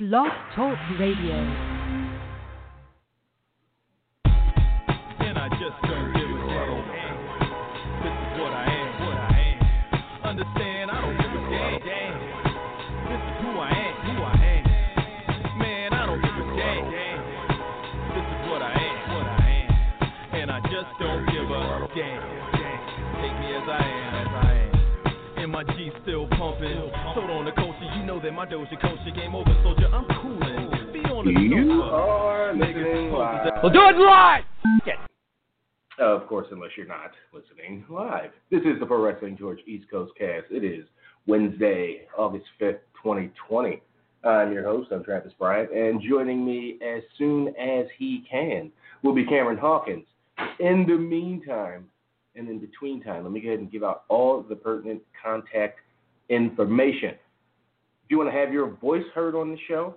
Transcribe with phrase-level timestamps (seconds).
[0.00, 1.36] Blog Talk Radio.
[4.24, 7.20] And I just don't give a damn.
[8.00, 9.60] This is what I am, what I am.
[10.24, 11.40] Understand, I don't give a
[11.84, 12.16] damn.
[13.12, 14.64] This is who I am, who I am.
[15.58, 16.88] Man, I don't give a damn.
[18.16, 20.40] This is what I am, what I am.
[20.40, 22.39] And I just don't give a damn.
[25.60, 26.90] My G still pumping.
[27.14, 29.88] Sold on the culture, you know that my Doja culture game over, soldier.
[29.92, 30.90] I'm coolin'.
[30.90, 31.96] Be on the You sofa.
[31.96, 33.52] are listening live.
[33.62, 34.44] We'll do it live.
[35.98, 38.30] Of course, unless you're not listening live.
[38.50, 40.46] This is the Pro Wrestling Torch East Coast Cast.
[40.50, 40.86] It is
[41.26, 43.82] Wednesday, August 5th, 2020.
[44.24, 48.72] I'm your host, I'm Travis Bryant, and joining me as soon as he can
[49.02, 50.06] will be Cameron Hawkins.
[50.58, 51.84] In the meantime,
[52.36, 55.80] and in between time, let me go ahead and give out all the pertinent contact
[56.28, 57.10] information.
[57.10, 59.96] If you want to have your voice heard on the show,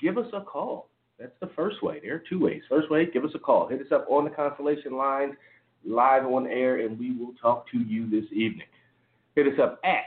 [0.00, 0.88] give us a call.
[1.18, 2.00] That's the first way.
[2.02, 2.62] There are two ways.
[2.68, 3.68] First way, give us a call.
[3.68, 5.34] Hit us up on the Constellation lines,
[5.84, 8.66] live on air, and we will talk to you this evening.
[9.36, 10.06] Hit us up at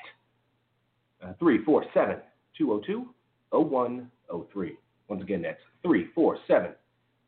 [1.23, 2.17] uh, 347
[2.58, 3.08] 202
[3.52, 4.78] 0103.
[5.08, 6.72] Once again, that's 347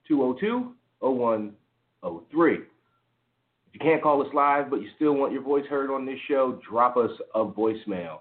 [0.08, 2.58] 202 0103.
[3.76, 6.58] You can't call us live, but you still want your voice heard on this show,
[6.68, 8.20] drop us a voicemail.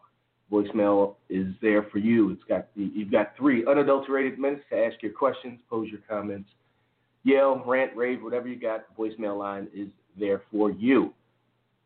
[0.50, 2.30] Voicemail is there for you.
[2.30, 6.50] It's got you've got three unadulterated minutes to ask your questions, pose your comments,
[7.22, 8.84] yell, rant, rave, whatever you got.
[8.88, 9.86] The voicemail line is
[10.18, 11.14] there for you.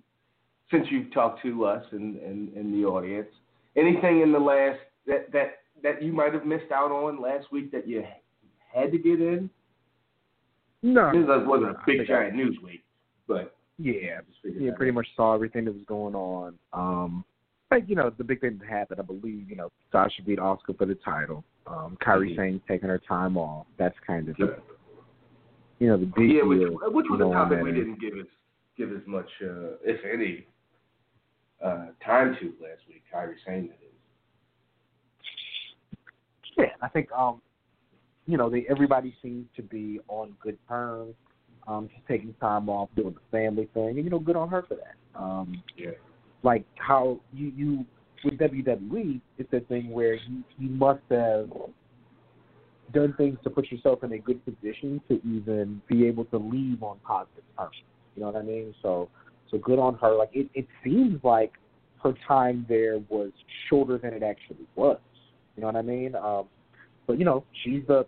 [0.71, 3.29] since you've talked to us and, and, and the audience.
[3.77, 7.71] Anything in the last that that that you might have missed out on last week
[7.73, 8.05] that you
[8.73, 9.51] had to get in?
[10.83, 12.85] No, This wasn't a big giant news week,
[13.27, 14.73] but yeah, just yeah.
[14.77, 14.95] Pretty out.
[14.97, 16.55] much saw everything that was going on.
[16.73, 17.25] Um,
[17.71, 20.77] like you know, the big thing that happened, I believe, you know, Sasha beat Asuka
[20.79, 21.43] for the title.
[21.67, 22.37] Um, Kairi Mhm.
[22.37, 23.67] Sane's taking her time off.
[23.77, 24.63] That's kind of, Yep.
[25.81, 26.79] you know, the big Yeah, which, deal.
[26.93, 28.27] which was a topic we didn't give as
[28.77, 30.47] give as much, uh, if any,
[31.61, 33.03] uh, time to last week.
[33.13, 33.71] Kairi is.
[36.57, 37.41] Yeah, I think um,
[38.27, 41.15] you know, they everybody seems to be on good terms.
[41.67, 44.63] Um, she's taking time off, doing the family thing, and you know, good on her
[44.63, 45.21] for that.
[45.21, 45.91] Um, Yeah.
[46.43, 47.87] like how you you
[48.25, 51.51] with WWE, it's that thing where you you must have
[52.93, 56.83] done things to put yourself in a good position to even be able to leave
[56.83, 57.75] on positive terms.
[58.15, 58.75] You know what I mean?
[58.83, 59.09] So
[59.51, 60.15] so good on her.
[60.15, 61.53] Like it, it seems like
[62.03, 63.31] her time there was
[63.69, 64.99] shorter than it actually was.
[65.57, 66.15] You know what I mean?
[66.15, 66.45] Um,
[67.07, 68.07] but you know, she's the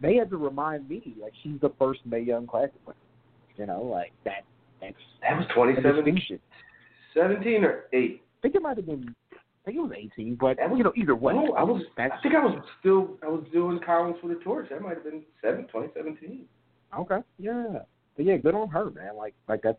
[0.00, 2.96] they had to remind me like she's the first Mae Young Classic winner.
[3.56, 4.44] You know, like that.
[4.80, 6.38] That's That was a 27, distinction.
[7.14, 8.22] 17 or 8.
[8.22, 9.12] I think it might have been.
[9.32, 11.34] I think it was 18, but That was- you know, either way.
[11.34, 11.82] No, I was.
[11.96, 13.18] That's I think I was still.
[13.22, 14.68] I was doing columns for the Torch.
[14.70, 16.46] That might have been 7, 2017.
[17.00, 17.18] okay.
[17.38, 17.80] Yeah,
[18.16, 19.16] but yeah, good on her, man.
[19.16, 19.78] Like, like that's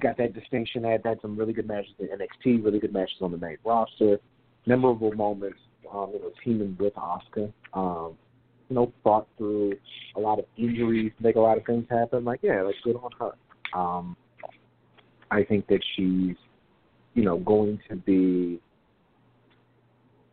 [0.00, 0.82] got that distinction.
[0.82, 4.18] Had had some really good matches in NXT, really good matches on the main roster,
[4.66, 5.58] memorable moments.
[5.92, 7.52] Um, you know, teaming with Asuka.
[7.72, 8.14] Um,
[8.68, 9.74] you know, fought through
[10.16, 12.24] a lot of injuries, make a lot of things happen.
[12.24, 13.78] Like, yeah, like good on her.
[13.78, 14.16] Um,
[15.30, 16.36] I think that she's,
[17.14, 18.60] you know, going to be.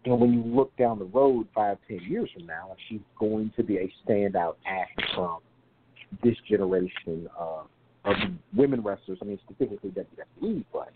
[0.04, 3.52] You know, when you look down the road five, ten years from now, she's going
[3.56, 5.40] to be a standout act from
[6.24, 7.68] this generation of,
[8.06, 8.16] of
[8.56, 9.20] women wrestlers.
[9.22, 10.90] I mean, specifically WWE, but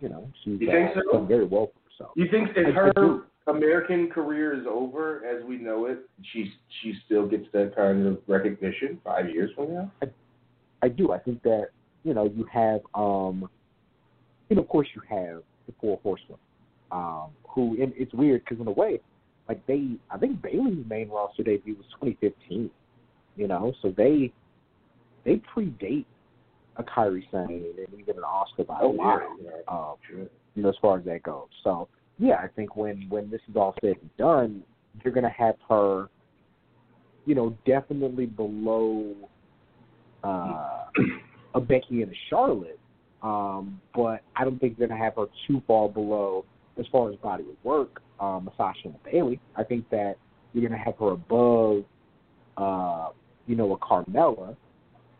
[0.00, 1.18] you know, she's uh, so?
[1.18, 2.12] done very well for herself.
[2.16, 3.22] You think if I- I her.
[3.46, 5.98] American career is over as we know it,
[6.32, 6.50] she
[6.80, 9.92] she still gets that kind of recognition five years from now?
[10.82, 11.12] I do.
[11.12, 11.68] I think that
[12.04, 13.48] you know you have, um,
[14.48, 16.38] you know, of course you have the four horsemen,
[16.90, 19.00] um, who and it's weird because in a way,
[19.48, 22.70] like they, I think Bayley's main roster debut was 2015.
[23.36, 24.32] You know, so they
[25.24, 26.06] they predate
[26.76, 29.36] a Kairi Sane and even an Asuka by a while.
[29.68, 30.26] Um, Sure.
[30.54, 31.48] you know, as far as that goes.
[31.62, 31.88] So
[32.18, 34.62] yeah, I think when when this is all said and done,
[35.02, 36.08] you're gonna have her,
[37.26, 39.14] you know, definitely below
[40.22, 40.84] uh,
[41.54, 42.78] a Becky and a Charlotte.
[43.22, 46.44] Um, but I don't think they're gonna have her too far below
[46.78, 49.40] as far as body of work, um, Sasha and Bayley.
[49.56, 50.16] I think that
[50.52, 51.84] you're gonna have her above,
[52.56, 53.08] uh,
[53.46, 54.56] you know, a Carmella,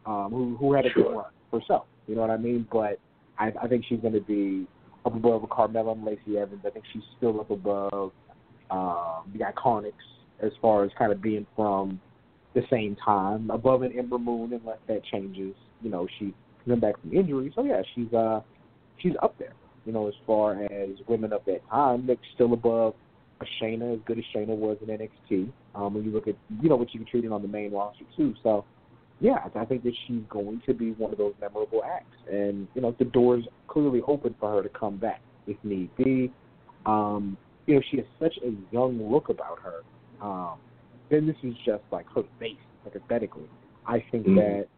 [0.06, 1.86] um, who who had a good run herself.
[2.06, 2.66] You know what I mean?
[2.70, 2.98] But
[3.38, 4.66] I, I think she's going to be
[5.04, 6.62] up above Carmella and Lacey Evans.
[6.66, 8.12] I think she's still up above
[8.70, 9.92] um, the Iconics
[10.42, 12.00] as far as kind of being from
[12.54, 15.54] the same time, above an Ember Moon unless that changes.
[15.82, 16.32] You know, she
[16.64, 18.40] coming back from injury, so yeah, she's uh
[18.98, 19.54] she's up there.
[19.84, 22.94] You know, as far as women of that time, Nick's still above
[23.40, 25.50] a Shayna, as good as Shayna was in NXT.
[25.74, 28.34] Um, when you look at you know what she contributed on the main roster too,
[28.42, 28.64] so
[29.24, 32.82] yeah, I think that she's going to be one of those memorable acts, and you
[32.82, 36.30] know the door's clearly open for her to come back if need be.
[36.84, 39.80] Um, you know, she has such a young look about her.
[40.20, 40.58] Um,
[41.10, 43.48] then this is just like her face, like aesthetically.
[43.86, 44.36] I think Mhm.
[44.36, 44.68] that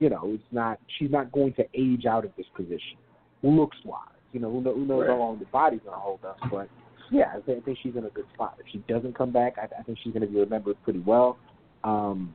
[0.00, 2.98] you know it's not she's not going to age out of this position,
[3.42, 4.00] looks wise.
[4.34, 6.68] You know, who, know, who knows how long the body's gonna hold us, but
[7.10, 8.58] yeah, I think, I think she's in a good spot.
[8.58, 11.36] If she doesn't come back, I, I think she's going to be remembered pretty well.
[11.84, 12.34] Um,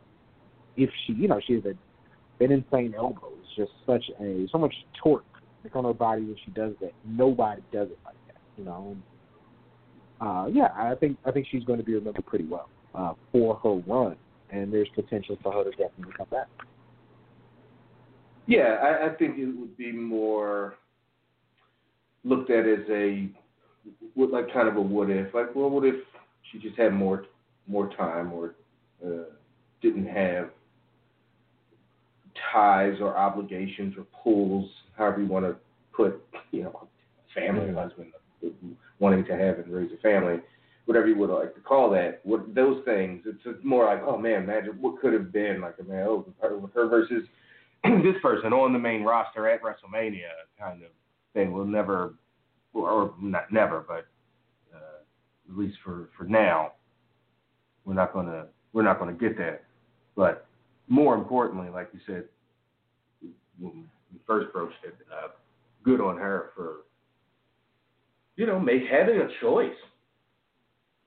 [0.77, 3.31] if she, you know, she has a, an insane elbow.
[3.41, 5.25] It's just such a so much torque
[5.73, 6.93] on her body when she does that.
[7.05, 8.95] Nobody does it like that, you know.
[8.95, 9.03] And,
[10.21, 13.55] uh, yeah, I think I think she's going to be remembered pretty well uh, for
[13.63, 14.15] her run,
[14.51, 16.47] and there's potential for her to definitely come back.
[18.45, 20.75] Yeah, I, I think it would be more
[22.23, 23.29] looked at as a
[24.15, 25.33] like kind of a what if.
[25.33, 25.95] Like, well, what if
[26.51, 27.25] she just had more
[27.67, 28.55] more time or
[29.05, 29.25] uh,
[29.81, 30.49] didn't have
[32.51, 35.55] ties or obligations or pulls, however you want to
[35.93, 36.87] put, you know,
[37.33, 38.11] family, husband,
[38.99, 40.39] wanting to have and raise a family,
[40.85, 42.21] whatever you would like to call that.
[42.23, 43.23] What those things?
[43.25, 45.61] It's more like, oh man, imagine what could have been.
[45.61, 47.23] Like, a man, oh, her versus
[47.83, 50.29] this person on the main roster at WrestleMania
[50.59, 50.89] kind of
[51.33, 52.15] thing We'll never,
[52.73, 54.07] or not never, but
[54.73, 55.01] uh,
[55.49, 56.71] at least for for now,
[57.85, 59.63] we're not gonna we're not gonna get that.
[60.15, 60.46] But
[60.87, 62.25] more importantly, like you said,
[63.59, 65.29] when we first broached it, uh,
[65.83, 66.77] good on her for
[68.35, 69.75] you know make having a choice.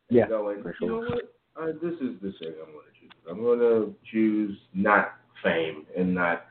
[0.09, 1.35] And Yeah, going, for you know what?
[1.61, 3.11] Uh, this is the thing I'm going to choose.
[3.31, 5.13] I'm going to choose not
[5.43, 6.47] fame and not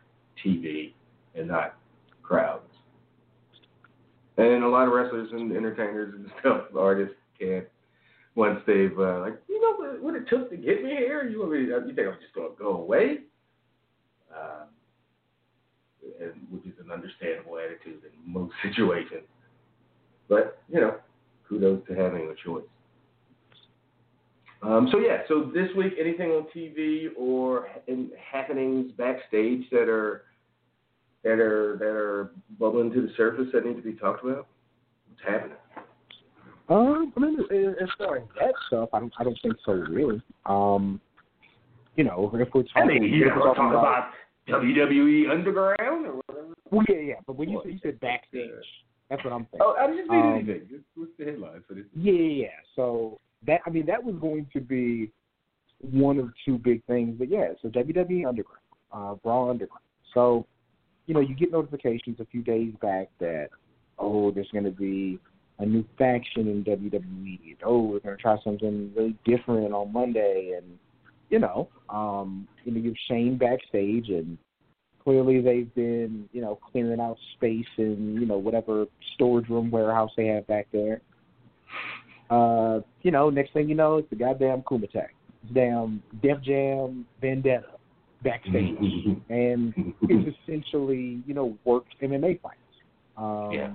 [0.45, 0.93] TV
[1.35, 1.75] and not
[2.21, 2.63] crowds.
[4.37, 7.65] And a lot of wrestlers and entertainers and stuff, artists can't.
[8.39, 11.27] Once they've uh, like, you know what, what it took to get me here.
[11.27, 11.53] You?
[11.53, 13.17] You think I'm just to go away?
[14.33, 14.63] Uh,
[16.21, 19.27] and which is an understandable attitude in most situations.
[20.29, 20.95] But you know,
[21.49, 22.63] kudos to having a choice.
[24.61, 30.23] Um, so yeah, so this week, anything on TV or in happenings backstage that are
[31.25, 34.47] that are that are bubbling to the surface that need to be talked about?
[35.09, 35.57] What's happening?
[36.69, 37.39] Um, I mean,
[37.81, 40.21] as far as that stuff, I don't, I don't think so, really.
[40.45, 41.01] Um,
[41.95, 44.11] you know, if we're I talking, mean, you if we're know, talking talk
[44.49, 46.53] about WWE Underground or whatever.
[46.71, 47.13] well, yeah, yeah.
[47.25, 48.49] But when you said, you said backstage,
[49.09, 49.59] that's what I'm thinking.
[49.61, 50.67] Oh, I didn't read Um, anything.
[50.69, 51.85] Just- What's the headline for this?
[51.95, 52.47] Yeah, yeah, yeah.
[52.75, 55.11] So that I mean that was going to be
[55.81, 57.15] one of two big things.
[57.17, 58.59] But yeah, so WWE Underground,
[58.93, 59.81] uh, Raw Underground.
[60.13, 60.45] So
[61.07, 63.49] you know you get notifications a few days back that
[63.97, 65.19] oh there's going to be
[65.59, 67.57] a new faction in WWE.
[67.63, 70.77] Oh we're going to try something really different on Monday, and
[71.29, 74.37] you know um, you know you've Shane backstage and.
[75.05, 78.85] Clearly, they've been, you know, clearing out space in, you know, whatever
[79.15, 81.01] storage room, warehouse they have back there
[82.29, 84.89] uh, you know, next thing you know, it's the goddamn Kumite.
[84.93, 87.71] It's damn Def Jam Vendetta
[88.23, 88.77] backstage.
[89.29, 89.73] and
[90.03, 92.57] it's essentially, you know, worked MMA fights.
[93.17, 93.71] Um, Yeah.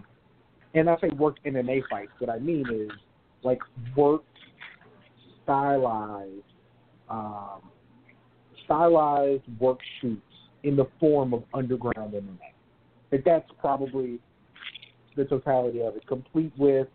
[0.74, 2.10] And I say work MMA fights.
[2.18, 2.90] What I mean is
[3.42, 3.60] like
[3.96, 4.22] work
[5.42, 6.30] stylized,
[7.08, 7.60] um,
[8.64, 10.22] stylized work shoots
[10.64, 12.38] in the form of underground MMA.
[13.12, 14.18] Like that's probably
[15.16, 16.88] the totality of it, complete with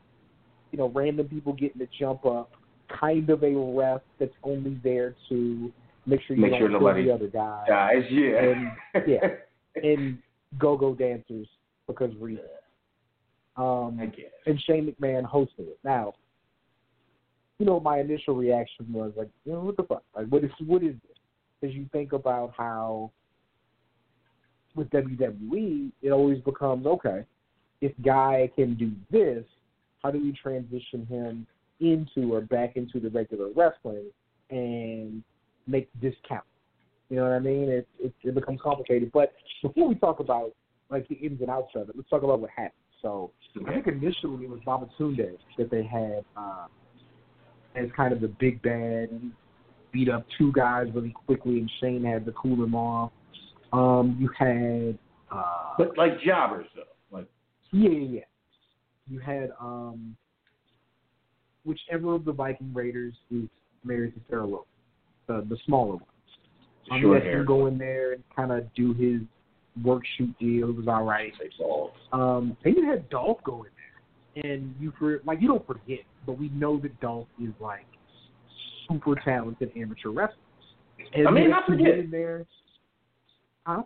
[0.72, 2.52] you know random people getting to jump up,
[3.00, 5.72] kind of a ref that's only there to
[6.06, 8.42] make sure you Make don't sure kill the other guy, Guys, yeah.
[8.42, 9.28] And- yeah.
[9.84, 10.18] and
[10.58, 11.48] go-go dancers
[11.88, 12.44] because reason.
[13.60, 14.00] Um,
[14.46, 15.80] and Shane McMahon hosted it.
[15.84, 16.14] Now,
[17.58, 20.04] you know, my initial reaction was like, you know, what the fuck?
[20.16, 21.18] Like, what is what is this?
[21.60, 23.12] Because you think about how
[24.76, 27.26] with WWE, it always becomes okay.
[27.82, 29.44] If guy can do this,
[30.02, 31.46] how do we transition him
[31.82, 34.06] into or back into the regular wrestling
[34.50, 35.22] and
[35.68, 36.46] make this count?
[37.10, 37.68] You know what I mean?
[37.68, 39.12] It it, it becomes complicated.
[39.12, 40.54] But before we talk about
[40.90, 42.72] like the ins and outs of it, let's talk about what happened.
[43.02, 43.32] So
[43.68, 46.68] I think initially it was Babatunde that they had uh,
[47.76, 49.10] as kind of the big bad.
[49.10, 49.32] And
[49.92, 53.12] beat up two guys really quickly, and Shane had to cool him off.
[53.72, 54.98] Um, you had,
[55.32, 57.16] uh, But like jobbers though.
[57.16, 57.28] Like
[57.72, 58.22] yeah, yeah, yeah.
[59.08, 60.16] You had um,
[61.64, 63.48] whichever of the Viking Raiders is
[63.84, 64.66] married to Sarah Logan,
[65.28, 66.04] the the smaller one.
[66.92, 69.22] He had him go in there and kind of do his
[69.84, 70.70] work shoot deal.
[70.70, 71.34] It was all right.
[71.58, 71.92] Balls.
[72.12, 73.70] Um, then you had Dolph go in
[74.44, 77.86] there, and you for like you don't forget, but we know that Dolph is like
[78.88, 80.38] super talented amateur wrestler.
[81.14, 81.98] And I mean, I forget.
[82.00, 82.46] in there.
[83.66, 83.84] Huh?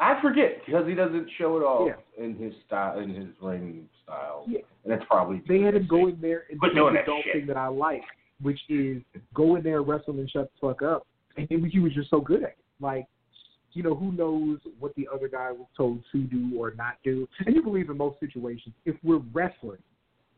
[0.00, 2.24] I forget because he doesn't show it off Yeah.
[2.24, 4.60] in his style, in his ring style, Yeah.
[4.82, 7.32] and that's probably They had him go in there and But do the Dolph shit.
[7.32, 8.02] thing that I like,
[8.42, 9.02] which is
[9.34, 11.06] go in there, wrestle, and shut the fuck up.
[11.36, 12.58] And he was just so good at it.
[12.80, 13.06] Like,
[13.74, 17.28] you know, who knows what the other guy was told to do or not do.
[17.44, 19.78] And you believe in most situations, if we're wrestling,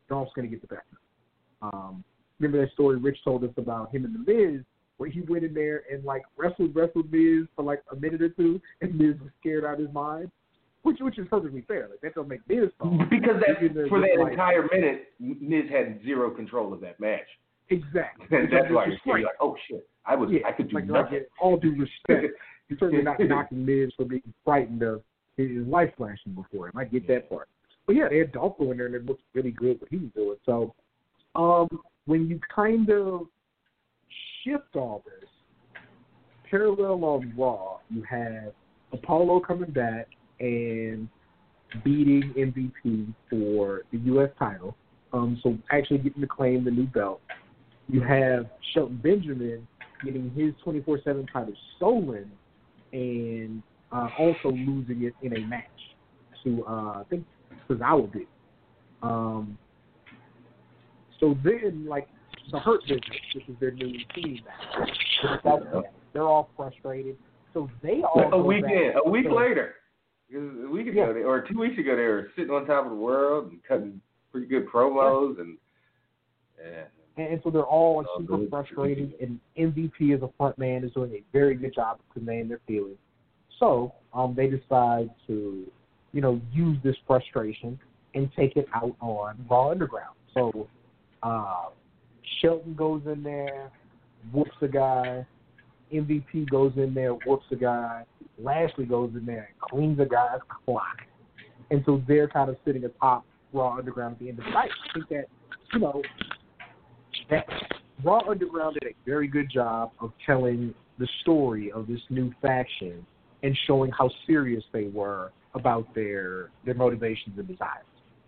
[0.09, 0.87] Dolph's going to get the best.
[1.63, 2.05] Um,
[2.39, 4.63] remember that story Rich told us about him and The Miz,
[4.99, 8.31] where he went in there and, like, wrestled, wrestled Miz for, like, a minute or
[8.31, 10.31] two, and Miz was scared out of his mind,
[10.83, 11.89] which which is perfectly fair.
[11.91, 12.99] Like, that don't make Miz fall.
[13.11, 17.27] because that for that like- entire minute, Miz had zero control of that match.
[17.69, 18.27] Exactly.
[18.31, 19.23] That's why you're scared.
[19.25, 21.19] Like, oh shit, I was, Yeah, I could do like, like, nothing.
[21.19, 22.33] in all due respect,
[22.69, 25.03] you're certainly not knocking Miz for being frightened of
[25.37, 26.77] his life flashing before him.
[26.77, 27.49] I get that part.
[27.87, 30.11] But yeah, they had Dolph in there and it looked really good what he was
[30.15, 30.37] doing.
[30.45, 30.75] So
[31.35, 31.69] um,
[32.07, 33.27] when you kind of
[34.43, 35.29] shift all this,
[36.51, 38.53] parallel on Raw, you have
[38.93, 40.09] Apollo coming back
[40.41, 41.09] and
[41.85, 44.31] beating MVP for the U.S.
[44.39, 44.77] title.
[45.13, 47.21] Um, so actually getting to claim the new belt.
[47.89, 49.67] You have Shelton Benjamin
[50.05, 52.31] getting his 24/7 title stolen
[52.93, 53.63] and
[53.93, 55.65] uh, also losing it in a match
[56.45, 57.25] to uh, I think
[57.69, 58.27] Tozawa did.
[59.03, 59.59] Um,
[61.21, 62.09] so then, like
[62.53, 63.03] the Hurt Business,
[63.35, 64.41] which is their new team
[65.45, 65.61] now,
[66.13, 67.17] they're all frustrated.
[67.55, 69.77] So they all a go week in, a week later,
[70.35, 71.25] a week ago, Yeah.
[71.25, 74.01] or two weeks ago, they were sitting on top of the world and cutting
[74.31, 75.57] pretty good promos, and
[76.59, 76.85] yeah,
[77.17, 78.51] And, and so they're all like, Oh, super good.
[78.51, 82.49] frustrated, and MVP as a front man is doing a very good job of conveying
[82.49, 82.99] their feelings.
[83.59, 85.65] So um, they decide to,
[86.13, 87.79] you know, use this frustration
[88.15, 90.15] and take it out on Raw Underground.
[90.35, 90.69] So
[91.23, 91.67] uh,
[92.41, 93.71] Shelton goes in there,
[94.33, 95.27] whoops a guy.
[95.93, 98.05] MVP goes in there, whoops a guy.
[98.39, 100.99] Lashley goes in there and cleans a guy's clock.
[101.71, 104.71] And so they're kind of sitting atop Raw Underground at the end of the night.
[104.91, 105.25] I think that,
[105.73, 106.03] you know,
[107.31, 107.47] that
[108.05, 113.05] Raw Underground did a very good job of telling the story of this new faction
[113.43, 117.85] and showing how serious they were about their their motivations and desires.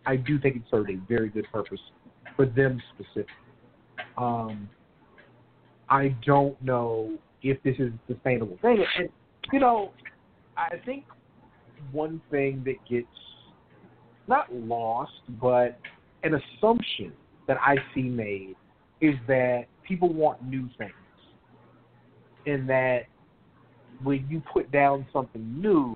[0.07, 1.81] I do think it served a very good purpose
[2.37, 3.35] for them specifically.
[4.17, 4.69] Um,
[5.89, 9.09] I don't know if this is a sustainable thing, and
[9.53, 9.93] you know,
[10.57, 11.05] I think
[11.93, 13.07] one thing that gets
[14.27, 15.79] not lost, but
[16.23, 17.13] an assumption
[17.47, 18.55] that I see made
[19.01, 20.93] is that people want new things.
[22.47, 23.03] And that
[24.03, 25.95] when you put down something new,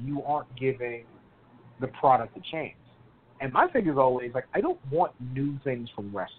[0.00, 1.04] you aren't giving
[1.80, 2.74] the product a chance.
[3.40, 6.38] And my thing is always like I don't want new things from wrestling.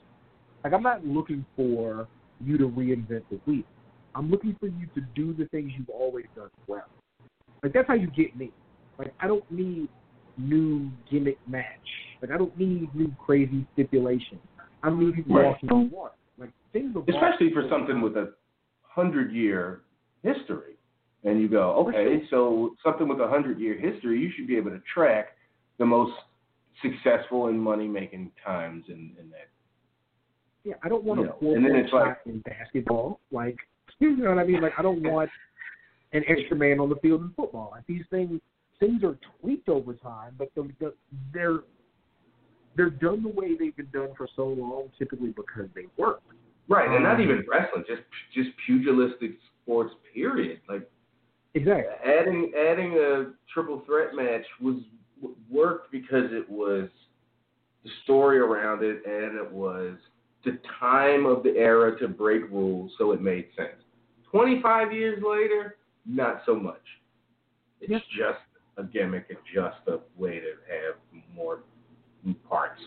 [0.63, 2.07] Like I'm not looking for
[2.43, 3.63] you to reinvent the wheel.
[4.15, 6.85] I'm looking for you to do the things you've always done well.
[7.61, 8.51] Like that's how you get me.
[8.97, 9.89] Like I don't need
[10.37, 11.65] new gimmick match.
[12.21, 14.39] Like I don't need new crazy stipulation.
[14.83, 15.45] I you Right.
[15.45, 16.13] walking on water.
[16.37, 18.33] Like things especially for something with a
[18.83, 19.81] hundred year
[20.23, 20.73] history.
[21.25, 24.71] And you go, okay, so something with a hundred year history, you should be able
[24.71, 25.37] to track
[25.77, 26.11] the most
[26.81, 29.47] successful and money making times in, in that.
[30.65, 33.19] Yeah, I don't want You a know, four and then point it's like- in basketball.
[33.31, 33.55] Like,
[33.99, 34.61] you know what I mean?
[34.61, 35.29] Like, I don't want
[36.11, 37.69] an extra man on the field in football.
[37.71, 38.41] Like, these things
[38.81, 40.93] things are tweaked over time, but the, the,
[41.33, 41.59] they're
[42.75, 46.21] they're done the way they've been done for so long, typically because they work.
[46.67, 48.03] Right, and not Um, even wrestling, just
[48.33, 49.93] just pugilistic sports.
[50.13, 50.61] Period.
[50.69, 50.89] Like
[51.55, 51.93] Exactly.
[52.05, 54.77] adding adding a triple threat match was
[55.49, 56.89] worked because it was
[57.83, 59.97] the story around it and it was
[60.45, 63.81] the time of the era to break rules, so it made sense.
[64.31, 66.81] Twenty five years later, not so much.
[67.81, 68.01] It's Yep.
[68.17, 68.39] just
[68.77, 70.95] a gimmick and just a way to have
[71.35, 71.59] more
[72.49, 72.81] parts.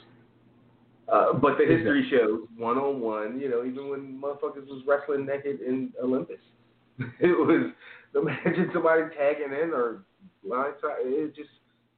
[1.13, 5.25] Uh, but the history shows one on one, you know, even when motherfuckers was wrestling
[5.25, 6.41] naked in Olympus,
[6.99, 7.71] it was
[8.15, 10.03] imagine somebody tagging in or
[10.45, 11.05] blindside.
[11.05, 11.51] It just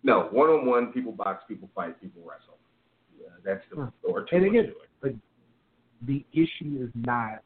[0.03, 0.93] no one on one.
[0.93, 2.59] People box, people fight, people wrestle.
[3.19, 3.91] Yeah, that's the Huh.
[4.03, 5.19] or And again, two.
[6.07, 7.43] The issue is not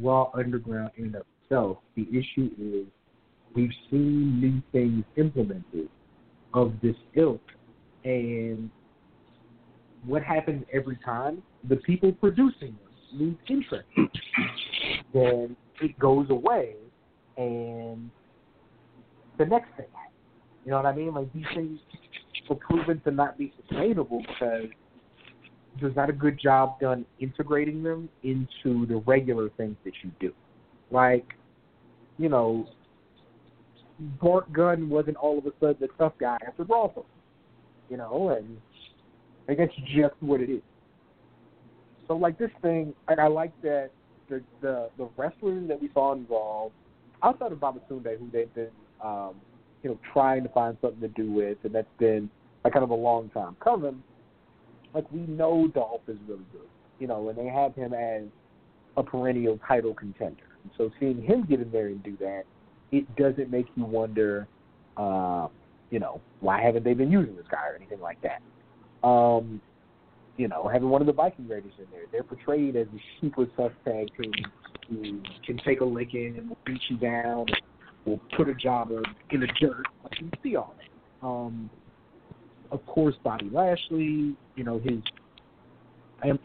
[0.00, 1.78] Raw Underground in and of itself.
[1.96, 2.86] The issue is
[3.54, 5.88] we've seen new things implemented
[6.54, 7.40] of this ilk,
[8.04, 8.70] and
[10.06, 11.42] what happens every time?
[11.68, 13.88] The people producing them lose interest.
[15.14, 16.74] then it goes away,
[17.36, 18.10] and
[19.38, 19.86] the next thing.
[20.64, 21.14] You know what I mean?
[21.14, 21.78] Like these things
[22.50, 24.68] are proven to not be sustainable because
[25.80, 30.32] there's not a good job done integrating them into the regular things that you do.
[30.90, 31.34] Like,
[32.18, 32.66] you know,
[34.20, 36.90] Bart Gunn wasn't all of a sudden the tough guy after Raw.
[37.88, 38.58] You know, and
[39.48, 40.62] I guess just what it is.
[42.06, 43.90] So like this thing, and I like that
[44.28, 46.74] the the the wrestlers that we saw involved,
[47.22, 48.70] outside of Babatunde, who they've been
[49.02, 49.34] um,
[49.82, 52.30] you know trying to find something to do with, and that's been
[52.64, 54.02] like kind of a long time coming.
[54.94, 58.22] Like we know Dolph is really good, you know, and they have him as
[58.96, 60.44] a perennial title contender.
[60.62, 62.44] And so seeing him get in there and do that,
[62.90, 64.48] it doesn't make you wonder,
[64.96, 65.48] uh,
[65.90, 68.40] you know, why haven't they been using this guy or anything like that.
[69.02, 69.60] Um,
[70.36, 73.46] you know, having one of the Viking Raiders in there, they're portrayed as the super
[73.56, 74.32] tough tag team
[74.88, 77.60] who can take a licking and will beat you down, and
[78.04, 79.84] will put a jobber in the dirt.
[80.04, 81.26] Like you see all that.
[81.26, 81.68] Um,
[82.70, 85.00] of course, Bobby Lashley, you know, his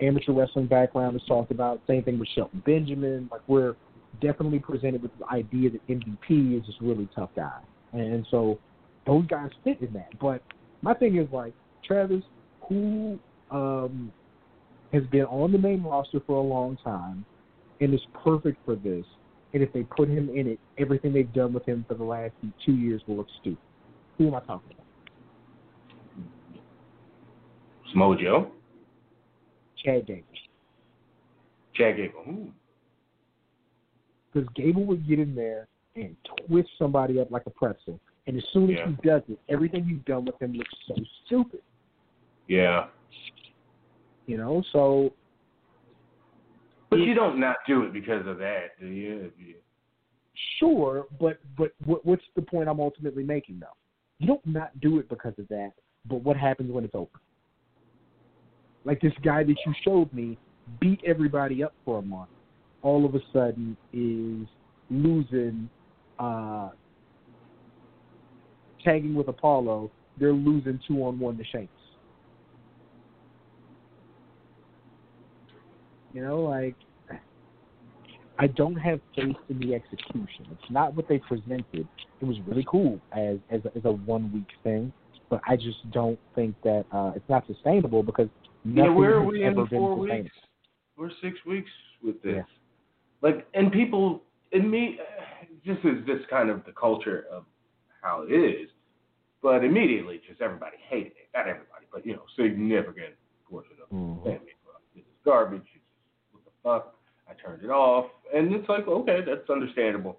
[0.01, 1.81] amateur wrestling background is talked about.
[1.87, 3.29] Same thing with Shelton Benjamin.
[3.31, 3.75] Like we're
[4.21, 7.59] definitely presented with the idea that MVP is this really tough guy,
[7.91, 8.59] and so
[9.05, 10.17] those guys fit in that.
[10.19, 10.41] But
[10.81, 11.53] my thing is like
[11.85, 12.23] Travis,
[12.67, 13.19] who
[13.51, 14.11] um,
[14.91, 17.25] has been on the main roster for a long time
[17.81, 19.05] and is perfect for this.
[19.53, 22.33] And if they put him in it, everything they've done with him for the last
[22.65, 23.59] two years will look stupid.
[24.17, 24.85] Who am I talking about?
[27.91, 28.51] Samoa Joe,
[29.83, 30.23] Chad Gable.
[31.75, 32.23] Chad Gable.
[32.27, 32.51] Ooh.
[34.31, 36.15] Because Gable would get in there and
[36.47, 37.99] twist somebody up like a pretzel.
[38.25, 38.87] And as soon as Yeah.
[38.87, 40.95] he does it, everything you've done with him looks so
[41.25, 41.61] stupid.
[42.47, 42.87] Yeah,
[44.25, 45.13] You know, so
[46.89, 49.31] but you don't not do it because of that, do you?
[49.37, 49.55] You
[50.59, 53.75] sure, but but what, what's the point I'm ultimately making though?
[54.19, 55.71] You don't not do it because of that,
[56.07, 57.09] but what happens when it's over?
[58.85, 60.37] Like this guy that you showed me
[60.79, 62.29] beat everybody up for a month,
[62.81, 64.47] all of a sudden is
[64.89, 65.69] losing,
[66.19, 66.69] uh,
[68.83, 69.89] tagging with Apollo.
[70.19, 71.69] They're losing two on one to Sheamus.
[76.13, 76.75] You know, like
[78.39, 80.47] I don't have faith in the execution.
[80.51, 81.87] It's not what they presented.
[82.21, 84.93] It was really cool as as a, as a one week thing,
[85.29, 88.29] but I just don't think that uh, it's not sustainable because
[88.65, 90.31] yeah, where are we in four weeks?
[90.97, 91.71] We're six weeks
[92.03, 92.35] with this.
[92.35, 92.43] Yeah.
[93.21, 94.21] Like, and people,
[94.51, 94.99] and me,
[95.65, 97.45] this is just kind of the culture of
[98.01, 98.69] how it is.
[99.41, 101.29] But immediately, just everybody hated it.
[101.33, 103.15] Not everybody, but you know, significant
[103.49, 104.23] portion of Mhm.
[104.23, 104.53] the family.
[104.95, 105.61] This is garbage.
[105.61, 105.83] It's just,
[106.31, 106.95] what the fuck?
[107.29, 110.17] I turned it off, and it's like, okay, that's understandable.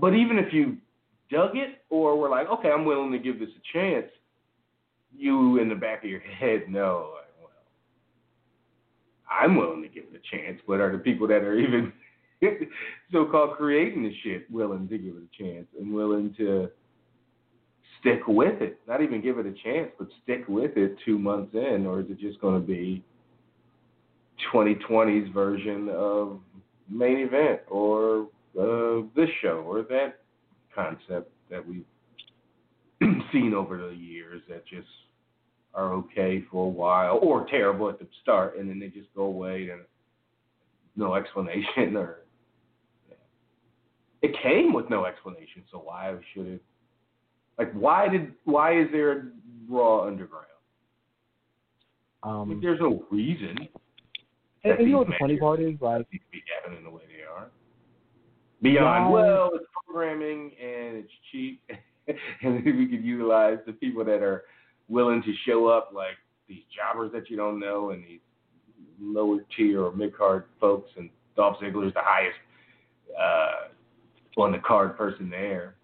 [0.00, 0.78] But even if you
[1.30, 4.06] dug it, or were like, okay, I'm willing to give this a chance,
[5.16, 7.50] you in the back of your head know, like, well,
[9.30, 11.92] I'm willing to give it a chance, but are the people that are even
[13.12, 16.68] so-called creating the shit willing to give it a chance and willing to
[18.00, 18.80] stick with it?
[18.88, 22.06] Not even give it a chance, but stick with it two months in, or is
[22.10, 23.04] it just going to be
[24.52, 26.40] 2020's version of
[26.88, 28.28] main event or
[28.60, 30.20] uh, this show or that
[30.74, 31.84] concept that we've
[33.32, 34.88] seen over the years that just
[35.74, 39.22] are okay for a while or terrible at the start and then they just go
[39.22, 39.82] away and
[40.96, 42.18] no explanation or
[44.22, 46.62] it came with no explanation so why should it
[47.58, 49.22] like why did why is there a
[49.68, 50.46] raw underground?
[52.22, 53.68] Um, like, there's no reason
[54.64, 55.74] and, and you know what the funny part is?
[55.80, 57.48] Like, need to be happening the way they are
[58.64, 61.60] beyond well it's programming and it's cheap
[62.42, 64.44] and we could utilize the people that are
[64.88, 66.16] willing to show up like
[66.48, 68.20] these jobbers that you don't know and these
[69.00, 72.36] lower tier or mid card folks and Dolph Ziggler's the highest
[73.20, 75.74] uh, on the card person there.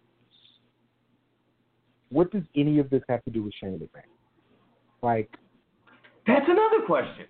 [2.11, 4.03] what does any of this have to do with Shane McMahon?
[5.03, 5.31] Like,
[6.27, 7.27] That's another question.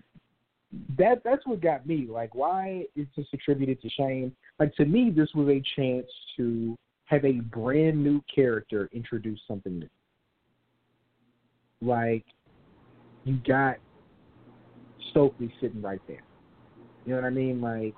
[0.97, 2.07] That that's what got me.
[2.09, 4.33] Like, why is this attributed to Shane?
[4.59, 6.07] Like to me, this was a chance
[6.37, 9.89] to have a brand new character introduce something new.
[11.81, 12.25] Like,
[13.25, 13.77] you got
[15.09, 16.23] Stokely sitting right there.
[17.05, 17.59] You know what I mean?
[17.59, 17.93] Like,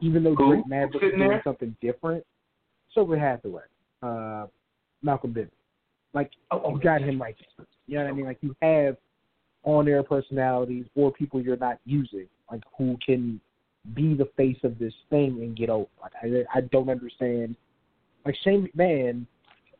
[0.00, 0.34] even though?
[0.34, 2.24] Drake Maverick Sitting doing something different,
[2.90, 3.62] Stokely Hathaway,
[4.02, 4.46] uh,
[5.02, 5.50] Malcolm Bivens,
[6.14, 7.66] like Oh, you got him right there.
[7.86, 8.26] You know what I mean?
[8.26, 8.96] Like you have
[9.68, 13.38] on-air personalities or people you're not using, like who can
[13.94, 15.88] be the face of this thing and get over.
[16.00, 17.54] Like I, I don't understand.
[18.24, 19.26] Like Shane McMahon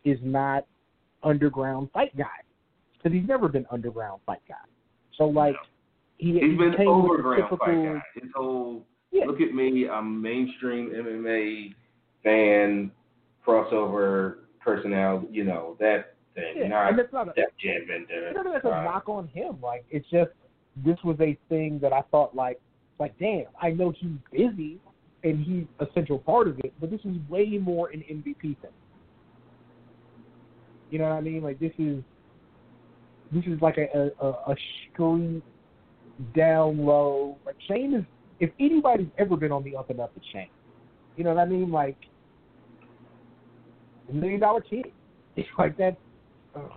[0.05, 0.67] is not
[1.23, 2.27] underground fight guy
[2.97, 4.55] because he's never been underground fight guy.
[5.17, 5.57] So like
[6.19, 8.03] he, he He's been with the overground typical, fight guy.
[8.15, 9.25] His whole Yeah.
[9.25, 11.75] look at me, I'm mainstream MMA
[12.23, 12.91] fan,
[13.47, 16.55] crossover personality, you know, that thing.
[16.57, 18.33] Yeah, not and that's not a, Def Jam Vendetta.
[18.35, 19.59] None of that's a knock on him.
[19.63, 20.31] Like it's just
[20.85, 22.61] this was a thing that I thought like
[22.99, 24.79] like damn, I know he's busy
[25.25, 28.71] and he's a central part of it, but this is way more an MVP thing.
[30.91, 31.43] You know what I mean?
[31.43, 32.03] Like this is
[33.33, 34.57] this is like a a, a
[34.93, 35.43] street
[36.35, 37.37] down low.
[37.45, 38.05] Like Shane is
[38.41, 40.49] if anybody's ever been on the up and up, it's Shane.
[41.17, 41.71] You know what I mean?
[41.71, 41.97] Like
[44.09, 44.87] a million dollar kid.
[45.37, 45.97] It's like that.
[46.59, 46.69] Uh,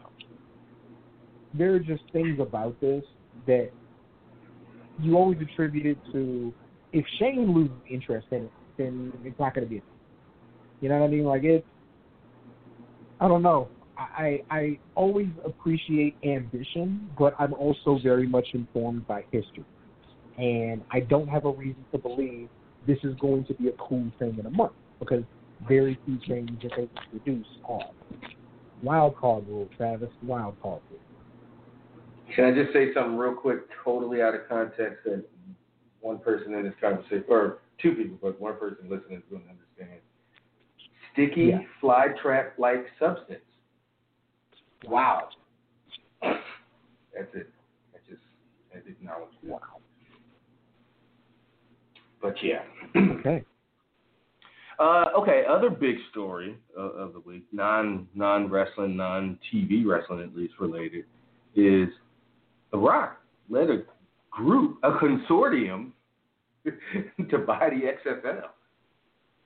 [1.54, 3.04] there are just things about this
[3.46, 3.72] that
[5.00, 6.54] you always attribute it to.
[6.94, 9.82] If Shane loses interest in it, then it's not going to be.
[10.82, 11.24] You know what I mean?
[11.26, 11.65] Like it.
[13.20, 13.70] I don't know.
[13.98, 19.65] I I always appreciate ambition, but I'm also very much informed by history,
[20.38, 22.50] and I don't have a reason to believe
[22.88, 25.24] this is going to be a cool thing in a month because
[25.67, 27.91] very few changes that they introduce are.
[28.84, 30.10] Wild card rule, Travis.
[30.24, 31.00] Wild card rule.
[32.36, 35.24] Can I just say something real quick, totally out of context, that
[36.00, 39.50] one person in this conversation, or two people, but one person listening is going to
[39.50, 40.00] understand.
[41.13, 41.60] Sticky Yeah.
[41.80, 43.41] fly trap like substance.
[44.86, 45.30] Wow.
[46.22, 47.50] That's it.
[47.94, 48.22] I just
[48.74, 49.52] I acknowledge that.
[49.52, 49.60] Wow.
[52.22, 52.63] But yeah.
[52.96, 53.44] Okay.
[54.82, 60.22] Uh, okay, other big story of, of the week, non non wrestling, non TV wrestling
[60.22, 61.06] at least related,
[61.56, 61.88] is
[62.72, 63.84] The Rock led a
[64.32, 65.91] group, a consortium,
[66.65, 68.46] to buy the XFL.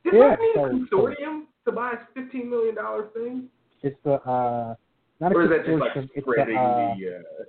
[0.06, 3.50] Did Yeah, that mean a consortium to buy a fifteen million dollar thing,
[3.84, 4.76] It's the uh,
[5.20, 5.98] not a or is that just like.
[5.98, 7.18] It's the spreading uh, the?
[7.18, 7.44] Uh,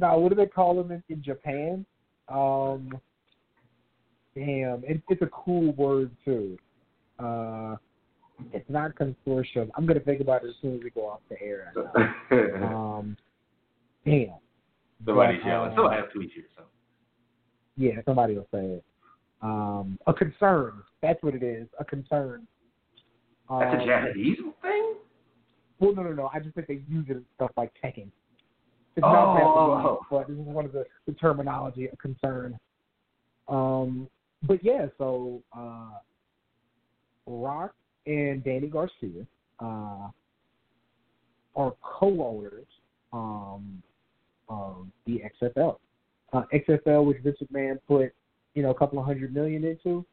[0.00, 1.84] no, what do they call them in, in Japan?
[2.30, 2.98] Um,
[4.34, 6.56] damn, it, it's a cool word too.
[7.18, 7.76] Uh,
[8.52, 9.68] it's not consortium.
[9.74, 11.72] I'm gonna think about it as soon as we go off the air.
[12.64, 13.16] Um,
[14.04, 14.34] damn.
[15.04, 15.72] Somebody's but, yelling.
[15.72, 16.72] uh, Somebody have tweet you or something.
[17.76, 18.84] Yeah, somebody will say it.
[19.42, 20.82] Um, a concern.
[21.02, 21.68] That's what it is.
[21.78, 22.46] A concern.
[23.48, 24.94] That's Um, a Japanese thing.
[25.80, 26.30] Well, no, no, no.
[26.34, 28.10] I just think they use it in stuff like Tekken.
[28.96, 32.58] It's Oh, not oh, Japanese, but this is one of the, the terminology A concern.
[33.46, 34.08] Um,
[34.42, 35.90] but yeah, so uh,
[37.28, 37.74] Rock
[38.06, 39.26] and Dany Garcia
[39.60, 40.08] uh,
[41.56, 42.66] are co-owners
[43.12, 43.82] um,
[44.48, 45.76] of the XFL.
[46.32, 48.12] Uh, XFL, which Vince McMahon put
[48.54, 50.04] you know a couple of hundred million into.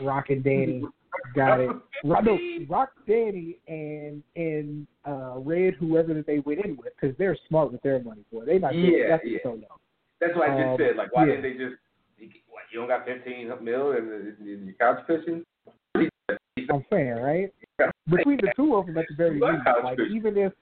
[0.00, 0.82] Rock and Dany
[1.34, 1.70] got it.
[2.04, 7.16] Rock, no, Rock Dany and and uh, Red, whoever that they went in with, because
[7.18, 8.44] they're smart with their money, boy.
[8.44, 9.38] They not Yeah, that's yeah.
[9.42, 9.78] so young.
[10.20, 10.96] That's what I just Um, said.
[10.96, 11.36] Like, why yeah.
[11.36, 11.76] didn't they just?
[12.48, 15.44] What, you don't got fifteen mil in, the, in your couch cushion?
[16.70, 17.52] I'm saying, right?
[18.08, 20.52] Between the two of them, at the very least, like even if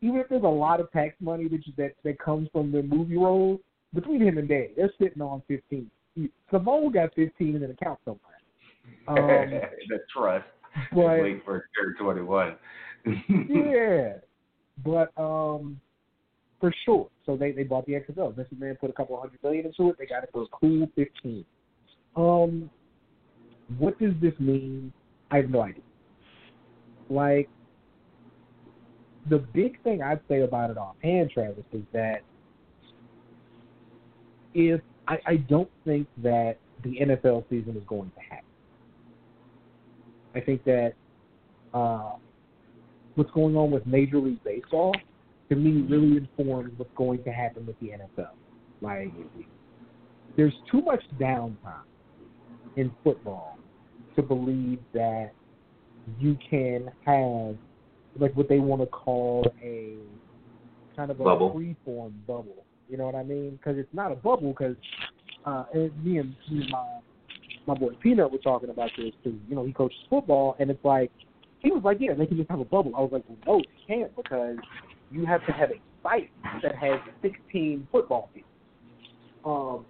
[0.00, 2.82] even if there's a lot of tax money that you, that that comes from the
[2.82, 3.60] movie roles,
[3.94, 5.90] between him and Dany, they're sitting on fifteen.
[6.50, 8.22] Simone got fifteen in an account somewhere.
[9.06, 10.46] Um, the trust.
[10.92, 11.66] but Wait for
[12.00, 12.56] twenty one.
[13.48, 14.14] yeah,
[14.82, 15.78] but um,
[16.58, 17.08] for sure.
[17.26, 18.34] So they they bought the XFL.
[18.34, 19.96] Vince McMahon put a couple hundred million into it.
[19.98, 21.44] They got it for a cool fifteen.
[22.16, 22.70] Um,
[23.76, 24.92] what does this mean?
[25.30, 25.82] I have no idea.
[27.10, 27.48] Like,
[29.28, 32.22] the big thing I'd say about it offhand, Travis, is that
[34.54, 38.44] if I, I don't think that the NFL season is going to happen.
[40.34, 40.92] I think that
[41.74, 42.12] uh,
[43.14, 44.94] what's going on with Major League Baseball
[45.48, 48.30] to me really informs what's going to happen with the NFL.
[48.80, 49.12] Like,
[50.36, 51.82] there's too much downtime
[52.76, 53.58] in football
[54.18, 55.30] to believe that
[56.18, 57.54] you can have
[58.18, 59.94] like what they want to call a
[60.96, 61.50] kind of a Bubble.
[61.54, 62.64] freeform bubble.
[62.88, 63.52] You know what I mean?
[63.52, 64.52] Because it's not a bubble.
[64.52, 64.74] Because
[65.46, 66.98] uh, and me and me and my
[67.66, 70.84] my boy Peanut were talking about this because you know he coaches football, and it's
[70.84, 71.12] like
[71.60, 72.92] he was like, yeah, they can just have a bubble.
[72.96, 74.56] I was like, well, no, you can't because
[75.12, 76.30] you have to have a site
[76.62, 78.48] that has 16 football fields
[79.44, 79.84] um,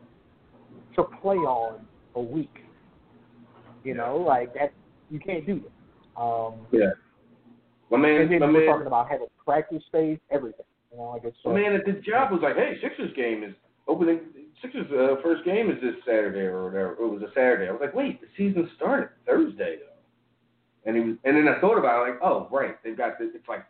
[0.96, 2.64] to play on a week.
[3.88, 4.74] You know, like that
[5.08, 6.20] you can't do that.
[6.20, 6.90] Um, Yeah.
[7.90, 10.66] My man, and then my we're man, talking about having practice space, everything.
[10.92, 13.54] You know, like it's my man at the job was like, "Hey, Sixers game is
[13.86, 14.20] opening.
[14.60, 16.92] Sixers uh, first game is this Saturday or whatever.
[17.00, 20.04] It was a Saturday." I was like, "Wait, the season started Thursday though."
[20.84, 23.30] And he was, and then I thought about it, like, "Oh, right, they've got this.
[23.34, 23.64] It's like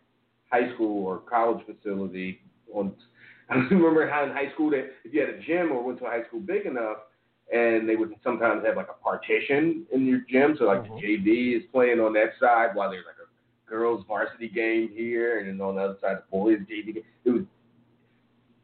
[0.51, 2.41] high school or college facility
[2.75, 2.93] on."
[3.51, 6.07] I remember how in high school that if you had a gym or went to
[6.07, 7.07] a high school big enough,
[7.53, 11.01] and they would sometimes have like a partition in your gym, so like Mhm.
[11.01, 15.39] the JV is playing on that side while there's like a girls varsity game here,
[15.39, 17.05] and then on the other side the boys JV game.
[17.25, 17.45] It was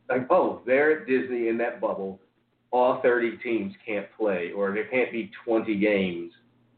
[0.08, 2.20] like, oh, they're at Disney in that bubble.
[2.70, 6.32] All 30 teams can't play, or there can't be 20 games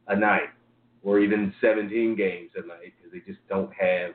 [0.08, 0.50] a night,
[1.02, 4.14] or even 17 games a night because they just don't have,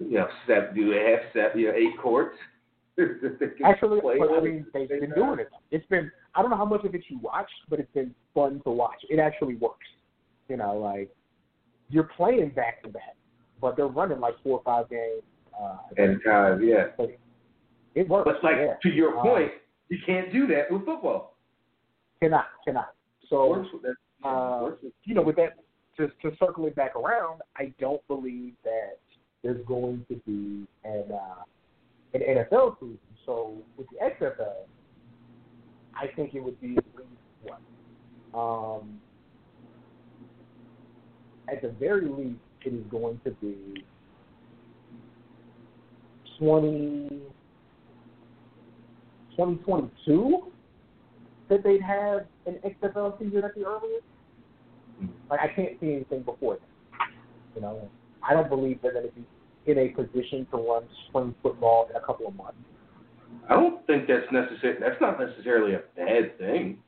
[0.00, 0.74] you know, seven.
[0.74, 2.36] Do they have set, You know, eight courts?
[2.96, 5.50] that they can Actually, I mean, they've been doing it.
[5.70, 8.60] It's been I don't know how much of it you watched, but it's been fun
[8.64, 9.04] to watch.
[9.08, 9.86] It actually works.
[10.48, 11.10] You know, like
[11.88, 13.16] you're playing back to back,
[13.60, 15.22] but they're running like four or five games.
[15.58, 16.86] Uh, At a time, yeah.
[17.94, 18.28] it works.
[18.30, 18.74] But like yeah.
[18.82, 19.52] to your Um, point,
[19.88, 21.36] you can't do that with football.
[22.20, 22.94] cannot, cannot.
[23.30, 24.28] So Works with that.
[24.28, 25.54] uh, works with- you know, with that,
[25.96, 28.98] to to circle it back around, I don't believe that
[29.42, 31.42] there's going to be an uh,
[32.14, 32.98] an NFL season.
[33.24, 34.66] So with the XFL,
[35.96, 37.08] I think it would be at least
[37.42, 37.60] what,
[38.38, 39.00] um,
[41.48, 43.84] at the very least, it is going to be
[46.38, 47.22] twenty.
[49.36, 50.52] 2022
[51.48, 54.04] that they'd have an XFL season at the earliest.
[55.28, 57.08] Like I can't see anything before that.
[57.54, 57.88] You know,
[58.26, 59.24] I don't believe they're going to be
[59.66, 62.58] in a position to run spring football in a couple of months.
[63.48, 64.76] I don't think that's necessary.
[64.80, 66.78] That's not necessarily a bad thing.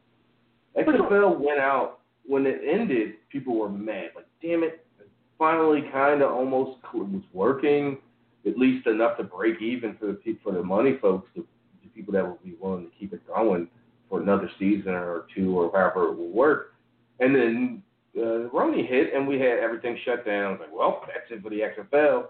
[0.77, 3.15] XFL went out when it ended.
[3.31, 4.11] People were mad.
[4.15, 4.87] Like, damn it!
[5.01, 7.99] it Finally, kind of almost was working,
[8.47, 11.45] at least enough to break even for the people, for the money folks, the,
[11.83, 13.69] the people that will be willing to keep it going
[14.09, 16.75] for another season or two or however it will work.
[17.21, 17.83] And then
[18.17, 20.45] uh, Roni hit, and we had everything shut down.
[20.45, 22.27] I was like, well, that's it for the XFL.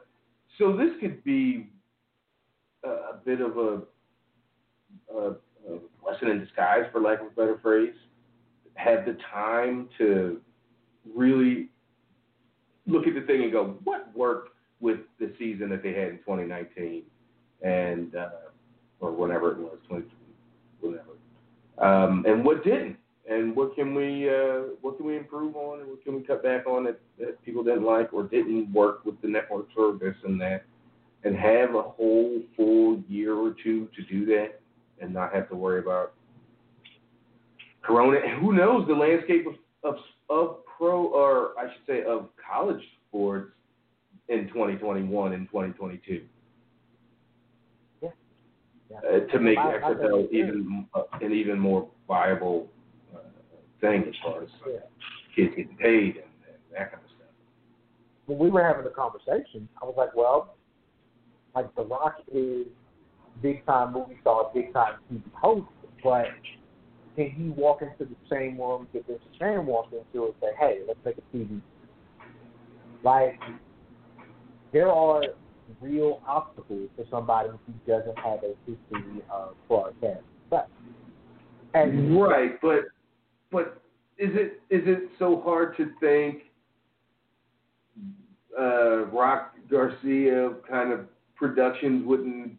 [0.58, 1.68] So this could be
[2.84, 3.82] a, a bit of a
[5.14, 7.94] a, a blessing in disguise, for lack of a better phrase,
[8.74, 10.40] have the time to
[11.14, 11.68] really
[12.86, 16.18] look at the thing and go, what worked with the season that they had in
[16.18, 17.02] 2019
[17.62, 18.28] and uh,
[19.00, 20.04] or whenever it was, 20,
[20.80, 21.02] whatever,
[21.78, 22.96] um, and what didn't,
[23.28, 26.42] and what can we uh, what can we improve on, and what can we cut
[26.42, 30.40] back on that, that people didn't like or didn't work with the network service and
[30.40, 30.64] that,
[31.24, 34.60] and have a whole full year or two to do that
[35.00, 36.12] and not have to worry about
[37.82, 38.18] Corona.
[38.40, 39.54] Who knows the landscape of,
[39.84, 39.96] of
[40.28, 43.52] of pro or I should say of college sports
[44.28, 46.22] in 2021 and 2022
[48.02, 48.08] Yeah.
[48.90, 48.96] Yeah.
[48.98, 52.68] uh, to make XFL even uh, an even more viable
[53.14, 53.18] uh,
[53.80, 54.78] thing as far as Yeah.
[55.34, 57.28] kids getting paid and, and that kind of stuff.
[58.26, 60.56] When we were having the conversation, I was like, well,
[61.54, 62.66] like The Rock is
[63.42, 65.66] big time movie star, big time TV host,
[66.02, 66.26] but
[67.16, 70.80] can he walk into the same room that Vince McMahon walked into and say, hey,
[70.86, 71.60] let's make a TV?
[73.02, 73.38] Like,
[74.72, 75.22] there are
[75.80, 80.22] real obstacles for somebody who doesn't have a history of broadcast.
[80.50, 80.68] But,
[81.74, 82.84] and Right, but
[83.50, 83.80] but
[84.18, 86.42] is it is it so hard to think
[88.58, 92.58] uh, Rock Garcia kind of productions wouldn't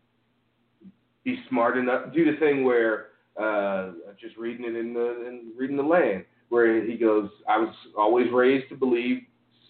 [1.27, 3.07] be smart enough do the thing where
[3.39, 7.75] uh just reading it in the in reading the land where he goes I was
[7.97, 9.23] always raised to believe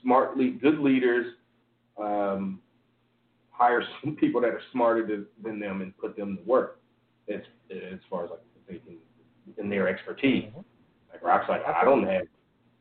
[0.04, 1.34] smartly good leaders
[1.98, 2.60] um
[3.58, 6.80] hire some people that are smarter to, than them and put them to work.
[7.28, 7.42] As
[7.72, 8.40] as far as like
[8.70, 8.98] they can
[9.58, 10.46] in their expertise.
[11.12, 12.24] Like Rock's like I don't have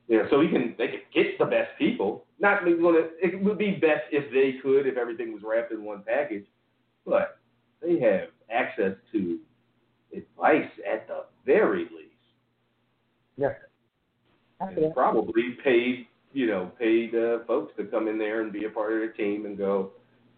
[0.09, 2.27] know, so he can they can get the best people.
[2.39, 5.83] Not maybe gonna it would be best if they could if everything was wrapped in
[5.83, 6.45] one package,
[7.05, 7.39] but
[7.83, 9.39] they have access to
[10.13, 12.15] advice at the very least.
[13.37, 13.53] Yeah.
[14.61, 18.71] And probably paid you know paid uh, folks to come in there and be a
[18.71, 19.93] part of their team and go.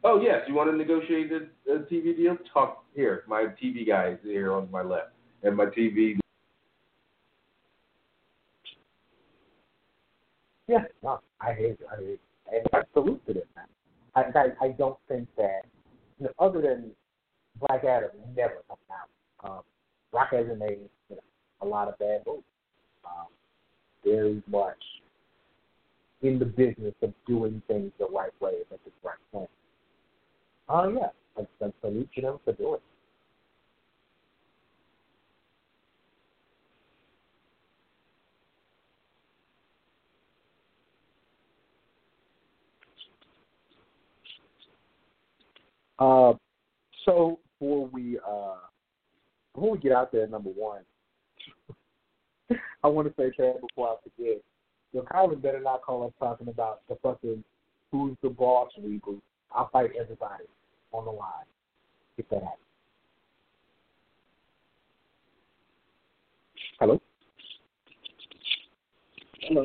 [0.04, 2.36] Oh yes, you want to negotiate a, a TV deal?
[2.52, 3.24] Talk here.
[3.28, 5.10] My TV guy is here on my left,
[5.42, 6.18] and my TV
[10.68, 11.78] Yeah, no, I hate.
[11.90, 12.20] I hate.
[12.72, 13.42] I salute to them.
[14.14, 15.62] I, I, I don't think that,
[16.18, 16.90] you know, other than
[17.60, 19.50] Black Adam, never come out.
[19.50, 19.60] Um,
[20.12, 21.22] Rock hasn't made you know,
[21.62, 22.42] a lot of bad moves.
[23.04, 23.26] Um,
[24.04, 24.76] very much
[26.22, 29.46] in the business of doing things the right way at the right time.
[30.68, 31.08] Oh, uh, yeah.
[31.36, 32.82] I, I salute you them for doing it.
[45.98, 46.32] Uh,
[47.04, 48.56] so before we uh,
[49.54, 50.82] before we get out there, number one,
[52.84, 54.42] I want to say, Chad, before I forget,
[54.92, 57.42] your Colin better not call us talking about the fucking
[57.90, 59.20] "Who's the Boss" reboot.
[59.52, 60.44] I'll fight everybody
[60.92, 61.46] on the line
[62.16, 62.58] Get that happens.
[66.78, 67.00] Hello.
[69.42, 69.64] Hello.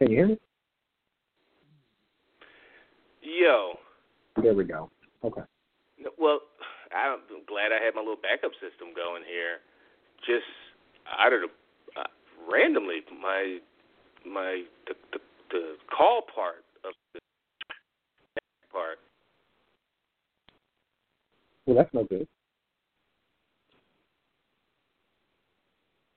[0.00, 0.38] Can you hear me?
[3.20, 3.74] Yo.
[4.42, 4.90] There we go.
[5.22, 5.42] Okay.
[6.18, 6.40] Well,
[6.96, 9.58] I'm glad I had my little backup system going here.
[10.26, 10.48] Just
[11.18, 12.04] out of the uh,
[12.50, 13.58] randomly, my
[14.26, 15.18] my the, the
[15.50, 17.20] the call part of the
[18.72, 18.98] part.
[21.66, 22.26] Well, that's no good.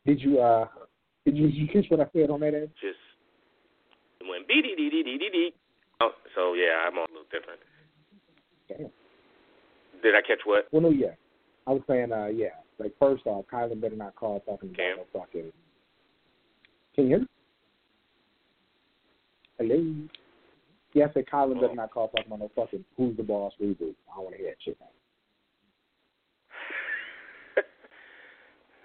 [0.05, 0.67] Did you uh
[1.25, 2.69] did you, did you catch what I said on that end?
[2.79, 2.97] Just
[4.29, 5.53] went B D D D D D D.
[6.01, 7.59] Oh, so yeah, I'm on a little different.
[8.67, 8.91] Damn.
[10.01, 10.67] Did I catch what?
[10.71, 11.15] Well, no, yeah.
[11.67, 12.49] I was saying, uh, yeah.
[12.79, 14.93] Like first off, Kylan better not call talking Cam?
[14.99, 15.51] about no fucking.
[16.95, 17.27] Can you hear me?
[19.59, 19.95] Hello.
[20.93, 23.95] Yeah, I said Kylan better not call talking about no fucking who's the boss reboot.
[24.11, 24.77] I don't want to hear that shit.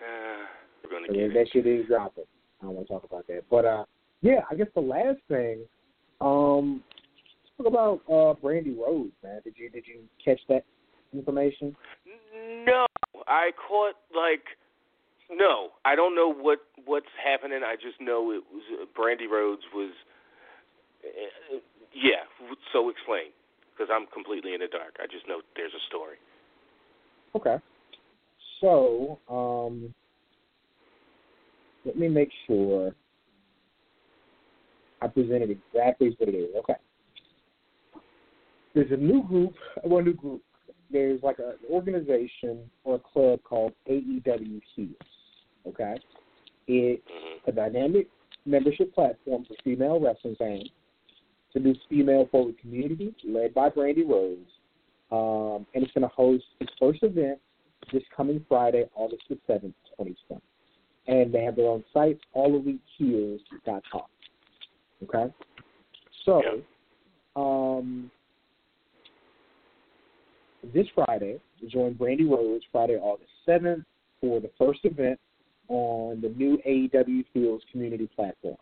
[0.00, 0.46] Uh,
[0.84, 1.48] we're gonna So get that it.
[1.52, 2.24] shit is dropping.
[2.62, 3.42] I don't want to talk about that.
[3.50, 3.84] But uh,
[4.20, 5.60] yeah, I guess the last thing,
[6.20, 6.82] um,
[7.56, 9.40] talk about uh Brandi Rhodes, man.
[9.44, 10.64] Did you did you catch that
[11.12, 11.76] information?
[12.66, 12.86] No,
[13.26, 14.44] I caught like
[15.30, 15.70] no.
[15.84, 17.60] I don't know what what's happening.
[17.64, 19.90] I just know it was uh, Brandi Rhodes was.
[21.04, 21.58] Uh,
[21.94, 22.26] yeah,
[22.72, 23.30] so explain
[23.72, 24.96] because I'm completely in the dark.
[25.00, 26.16] I just know there's a story.
[27.34, 27.56] Okay.
[28.60, 29.94] So, um,
[31.84, 32.92] let me make sure
[35.00, 36.50] I presented exactly what it is.
[36.58, 36.74] Okay.
[38.74, 40.42] There's a new group, well, new group.
[40.90, 44.94] There's like an organization or a club called AEW Heels.
[45.66, 45.96] Okay.
[46.66, 47.02] It's
[47.46, 48.08] a dynamic
[48.46, 50.70] membership platform for female wrestling fans
[51.52, 54.50] to do female forward community led by Brandi Rhodes.
[55.10, 57.38] Um, and it's going to host its first event
[57.92, 60.42] this coming Friday, August the 7th, 2020.
[61.06, 64.02] And they have their own site, alleliteheels.com.
[65.04, 65.32] Okay?
[66.24, 66.42] So,
[67.36, 68.10] um,
[70.74, 73.84] this Friday, join Brandi Rhodes Friday, August 7th
[74.20, 75.18] for the first event
[75.68, 78.56] on the new AEW Heels community platform.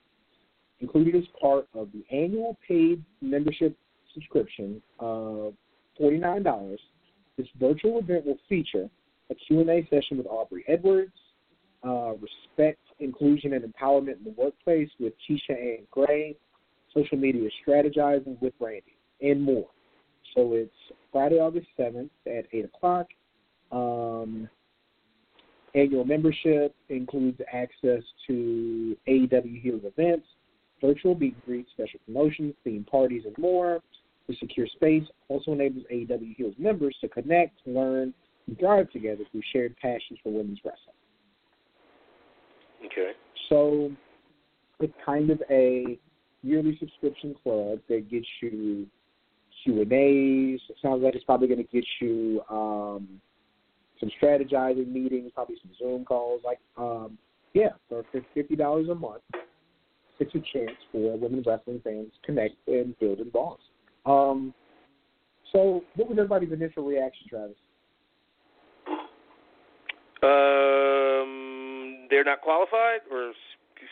[0.80, 3.76] Included as part of the annual paid membership
[4.12, 5.54] subscription of
[6.00, 6.76] $49,
[7.36, 8.88] this virtual event will feature
[9.30, 11.12] a Q&A session with Aubrey Edwards,
[11.84, 16.36] uh, respect, inclusion, and empowerment in the workplace with Keisha Ann Gray,
[16.94, 18.82] social media strategizing with Brandi,
[19.20, 19.68] and more.
[20.34, 20.74] So it's
[21.12, 23.06] Friday, August 7th at 8 o'clock.
[23.72, 24.48] Um,
[25.74, 30.26] annual membership includes access to AEW Heels events,
[30.80, 33.80] virtual meet greets, special promotions, themed parties, and more.
[34.28, 38.12] The secure space also enables AEW Heels members to connect, learn,
[38.46, 40.94] and thrive together through shared passions for women's wrestling.
[42.84, 43.12] Okay.
[43.48, 43.90] So
[44.80, 45.98] it's kind of a
[46.42, 48.86] yearly subscription club that gets you
[49.62, 50.60] Q and A's.
[50.68, 53.20] It sounds like it's probably going to get you um,
[54.00, 56.42] some strategizing meetings, probably some Zoom calls.
[56.44, 57.18] Like, um,
[57.54, 58.04] yeah, for
[58.34, 59.22] fifty dollars a month,
[60.18, 63.62] it's a chance for women wrestling fans to connect and build in bonds.
[64.04, 64.54] Um,
[65.52, 67.56] so, what was everybody's initial reaction, Travis?
[70.22, 70.65] Um,
[72.16, 73.32] they're not qualified or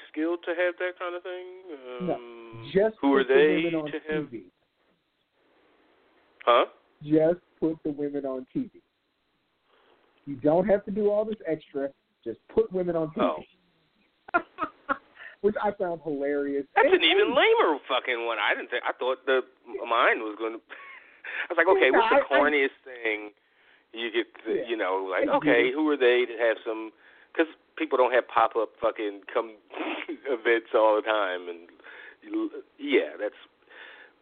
[0.09, 1.47] skilled to have that kind of thing.
[2.01, 4.25] Um, No, Just who are they on to have?
[4.25, 4.45] TV.
[6.47, 6.64] Huh?
[7.03, 8.70] Just put the women on TV.
[10.25, 11.91] You don't have to do all this extra.
[12.25, 13.45] Just put women on TV.
[14.35, 14.41] Oh.
[15.43, 16.64] Which I found hilarious.
[16.75, 18.39] That's And- an even lamer fucking one.
[18.41, 18.85] I didn't think.
[18.89, 19.43] I thought the
[19.87, 20.61] mine was going to.
[20.64, 23.33] I was like, okay, what's the corniest thing
[23.93, 24.09] you
[24.49, 24.64] Yeah.
[24.66, 26.91] You know, like, okay, who are they to have some?
[27.33, 29.53] Because people don't have pop up fucking come
[30.27, 31.68] events all the time, and
[32.79, 33.35] yeah, that's.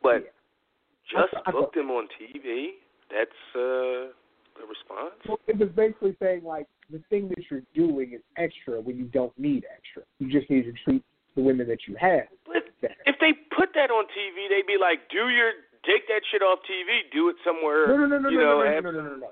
[0.03, 1.20] But Yeah.
[1.22, 2.74] just I- I book them on TV.
[3.11, 4.11] That's uh,
[4.59, 5.14] the response.
[5.28, 9.05] Well, it was basically saying like the thing that you're doing is extra when you
[9.07, 10.03] don't need extra.
[10.18, 11.05] You just need to treat
[11.36, 12.94] the women that you have But better.
[13.07, 15.53] if they put that on TV, they'd be like, "Do your
[15.84, 17.03] take that shit off TV.
[17.12, 19.03] Do it somewhere." No, no, no, no, you no, know, no, no, have no, no,
[19.03, 19.30] no, no.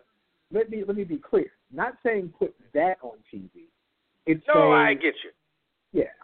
[0.53, 1.51] Let me let me be clear.
[1.73, 3.60] Not saying put that on TV.
[4.33, 5.31] It's No, saying I get you.
[5.93, 6.15] yeah.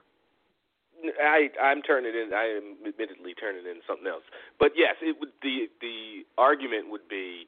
[1.23, 2.33] I I'm turning in.
[2.35, 4.25] I am admittedly turning in something else.
[4.59, 5.31] But yes, it would.
[5.43, 7.47] The the argument would be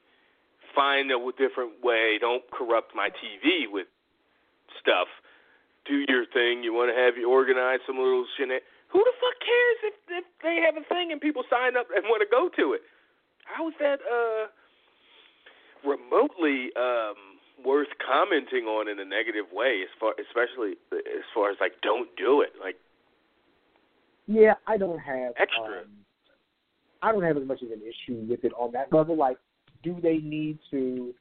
[0.75, 2.17] find a different way.
[2.21, 3.87] Don't corrupt my TV with
[4.79, 5.07] stuff.
[5.85, 6.63] Do your thing.
[6.63, 8.47] You want to have you organize some little shit.
[8.93, 12.05] Who the fuck cares if if they have a thing and people sign up and
[12.05, 12.81] want to go to it?
[13.45, 14.47] How is that uh
[15.87, 17.28] remotely um
[17.65, 19.81] worth commenting on in a negative way?
[19.83, 22.53] As far especially as far as like don't do it.
[22.59, 22.75] Like
[24.27, 25.81] Yeah, I don't have Extra.
[25.81, 26.05] Um,
[27.01, 29.15] I don't have as much of an issue with it on that level.
[29.15, 29.37] Like,
[29.83, 31.13] do they need to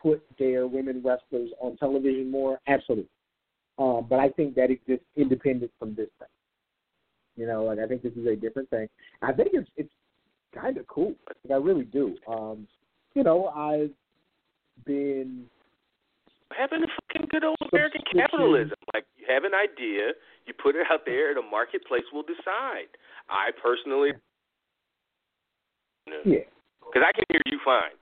[0.00, 2.60] put their women wrestlers on television more?
[2.68, 3.08] Absolutely.
[3.78, 6.28] Um, but I think that exists independent from this thing.
[7.36, 8.88] You know, like I think this is a different thing.
[9.22, 9.92] I think it's it's
[10.54, 11.14] kind of cool.
[11.26, 12.16] Like, I really do.
[12.28, 12.66] Um,
[13.14, 13.90] you know, I've
[14.84, 15.46] been
[16.56, 18.76] having a fucking good old American capitalism.
[18.94, 20.12] Like you have an idea,
[20.46, 22.90] you put it out there, and a marketplace will decide.
[23.28, 24.12] I personally,
[26.24, 26.46] yeah
[26.90, 27.94] because I can hear you fine,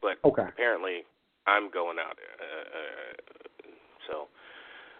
[0.00, 1.04] but okay apparently
[1.46, 2.16] I'm going out.
[2.16, 3.70] Uh, uh,
[4.08, 4.28] so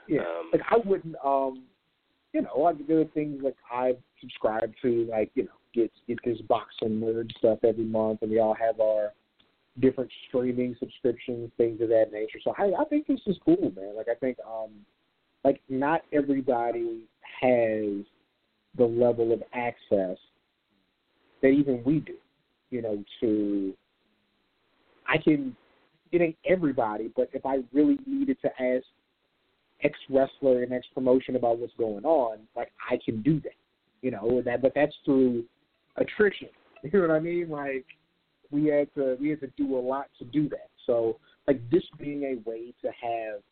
[0.08, 0.20] yeah.
[0.20, 1.64] Um, like I wouldn't um
[2.32, 6.18] you know, like there are things like I subscribe to like, you know, get get
[6.24, 9.12] this boxing nerd stuff every month and we all have our
[9.80, 12.38] different streaming subscriptions, things of that nature.
[12.42, 13.96] So I, I think this is cool, man.
[13.96, 14.70] Like I think um
[15.42, 17.00] like not everybody
[17.40, 18.04] has
[18.76, 20.16] the level of access
[21.42, 22.14] that even we do,
[22.70, 23.74] you know, to
[25.08, 25.56] I can
[26.12, 28.84] it ain't everybody, but if I really needed to ask
[29.82, 33.54] ex wrestler and ex promotion about what's going on, like I can do that.
[34.02, 35.44] You know, that but that's through
[35.96, 36.48] attrition.
[36.92, 37.48] You know what I mean?
[37.48, 37.86] Like
[38.54, 40.70] we had to we had to do a lot to do that.
[40.86, 43.42] So like this being a way to have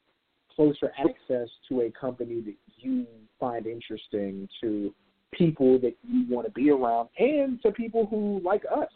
[0.54, 3.06] closer access to a company that you
[3.40, 4.94] find interesting, to
[5.32, 8.90] people that you want to be around, and to people who like us,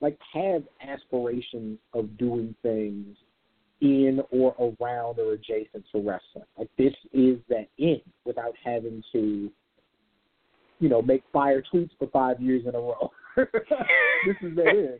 [0.00, 3.16] like have aspirations of doing things
[3.80, 6.44] in or around or adjacent to wrestling.
[6.58, 9.50] Like this is that in without having to,
[10.80, 13.10] you know, make fire tweets for five years in a row.
[13.36, 14.98] this is that in.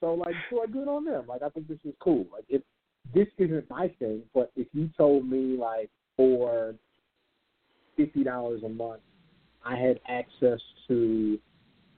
[0.00, 1.24] So like, so like, good on them.
[1.26, 2.26] Like I think this is cool.
[2.32, 2.62] Like if
[3.14, 6.74] this isn't my thing, but if you told me like for
[7.96, 9.00] fifty dollars a month,
[9.64, 11.38] I had access to,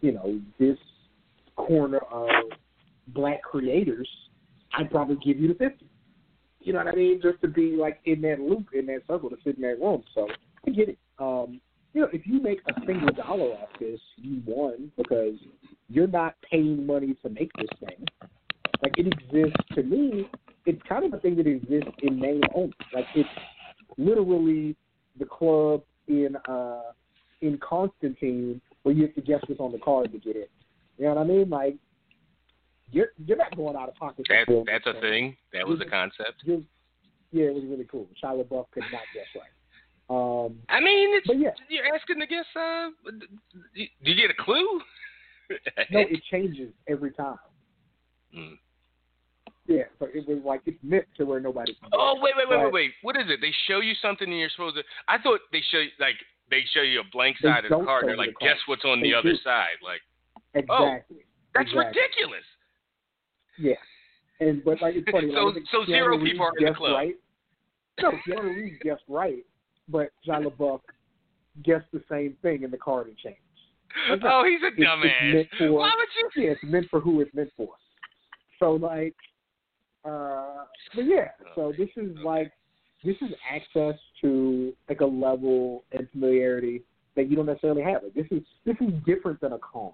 [0.00, 0.78] you know, this
[1.56, 2.28] corner of
[3.08, 4.08] black creators,
[4.76, 5.86] I'd probably give you the fifty.
[6.60, 7.20] You know what I mean?
[7.22, 10.02] Just to be like in that loop, in that circle, to sit in that room.
[10.14, 10.28] So
[10.66, 10.98] I get it.
[11.18, 11.60] Um,
[11.92, 15.34] you know, if you make a single dollar off this, you won because
[15.90, 18.06] you're not paying money to make this thing.
[18.82, 20.28] Like it exists to me,
[20.64, 22.72] it's kind of a thing that exists in name only.
[22.94, 23.28] Like it's
[23.98, 24.76] literally
[25.18, 26.92] the club in uh
[27.40, 30.44] in Constantine where you have to guess what's on the card to get in.
[30.96, 31.50] You know what I mean?
[31.50, 31.76] Like
[32.92, 34.26] you're you're not going out of pocket.
[34.28, 35.36] That that's a thing.
[35.52, 36.42] That was a concept.
[36.46, 38.06] Yeah, it was really cool.
[38.22, 39.50] Shia LaBeouf could not guess right.
[40.10, 42.44] Um, I mean, it's yeah, you're asking to guess.
[42.56, 42.90] Uh,
[43.74, 44.80] do you get a clue?
[45.90, 47.36] no, it changes every time.
[48.36, 48.58] Mm.
[49.66, 51.76] Yeah, so it was like it's meant to where nobody.
[51.92, 52.90] Oh wait, wait, wait, But- wait, wait.
[53.02, 53.40] What is it?
[53.40, 54.82] They show you something and you're supposed to.
[55.08, 56.16] I thought they show you like
[56.50, 58.04] they show you a blank side of the card.
[58.06, 59.36] They're like, the guess what's on They the other do.
[59.44, 59.78] side?
[59.84, 60.00] Like
[60.54, 61.18] exactly.
[61.54, 61.86] that's Exactly.
[61.86, 62.46] ridiculous.
[63.58, 63.74] Yeah,
[64.40, 65.30] and but like it's funny.
[65.34, 66.92] So- like, so zero people are in the club.
[66.94, 67.14] Right.
[68.02, 69.44] No, Keanu Reeves guessed right,
[69.88, 70.80] but John LaBeouf
[71.62, 73.40] guessed the same thing, and the card had changed.
[74.22, 75.48] Oh, he's a dumbass.
[75.58, 76.44] for- Why would you?
[76.44, 77.68] Yeah, it's meant for who it's meant for.
[78.58, 79.14] So like,
[80.04, 80.64] uh,
[80.94, 81.28] but yeah.
[81.54, 82.52] So this is like,
[83.04, 86.82] this is access to like a level and familiarity
[87.16, 88.02] that you don't necessarily have.
[88.02, 89.90] Like this is this is different than a con,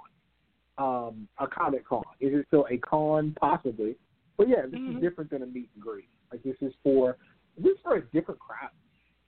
[0.78, 2.02] um, a comic con.
[2.20, 3.34] Is it still a con?
[3.40, 3.96] Possibly,
[4.36, 4.96] but yeah, this Mhm.
[4.96, 6.08] is different than a meet and greet.
[6.30, 7.16] Like this is for
[7.58, 8.70] this is for a different crowd.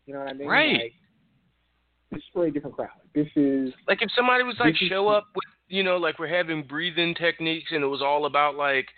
[0.06, 0.48] You know what I mean?
[0.48, 0.72] Right.
[0.74, 0.94] Like,
[2.10, 2.88] this is for a different crowd.
[3.14, 6.18] This is Like if somebody was like This is- show up with you know like
[6.18, 8.88] we're having breathing techniques and it was all about like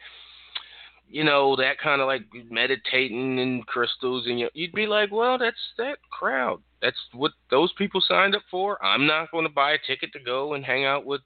[1.08, 5.38] you know that kind of like meditating and crystals and you you'd be like well
[5.38, 6.60] that's that crowd.
[6.82, 8.82] That's what those people signed up for.
[8.84, 11.20] I'm not going to buy a ticket to go and hang out with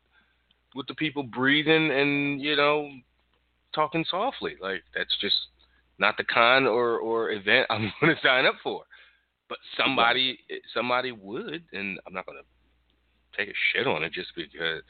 [0.75, 2.89] with the people breathing and you know
[3.75, 4.55] talking softly.
[4.61, 5.37] Like that's just
[5.99, 8.83] not the con or or event i'm going to sign up for
[9.49, 10.39] but somebody
[10.75, 14.83] somebody would and i'm not going to take a shit on it just because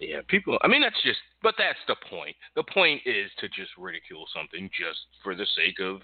[0.00, 2.34] yeah people i mean that's just but that's the point.
[2.56, 6.00] The point is to just ridicule something just for the sake of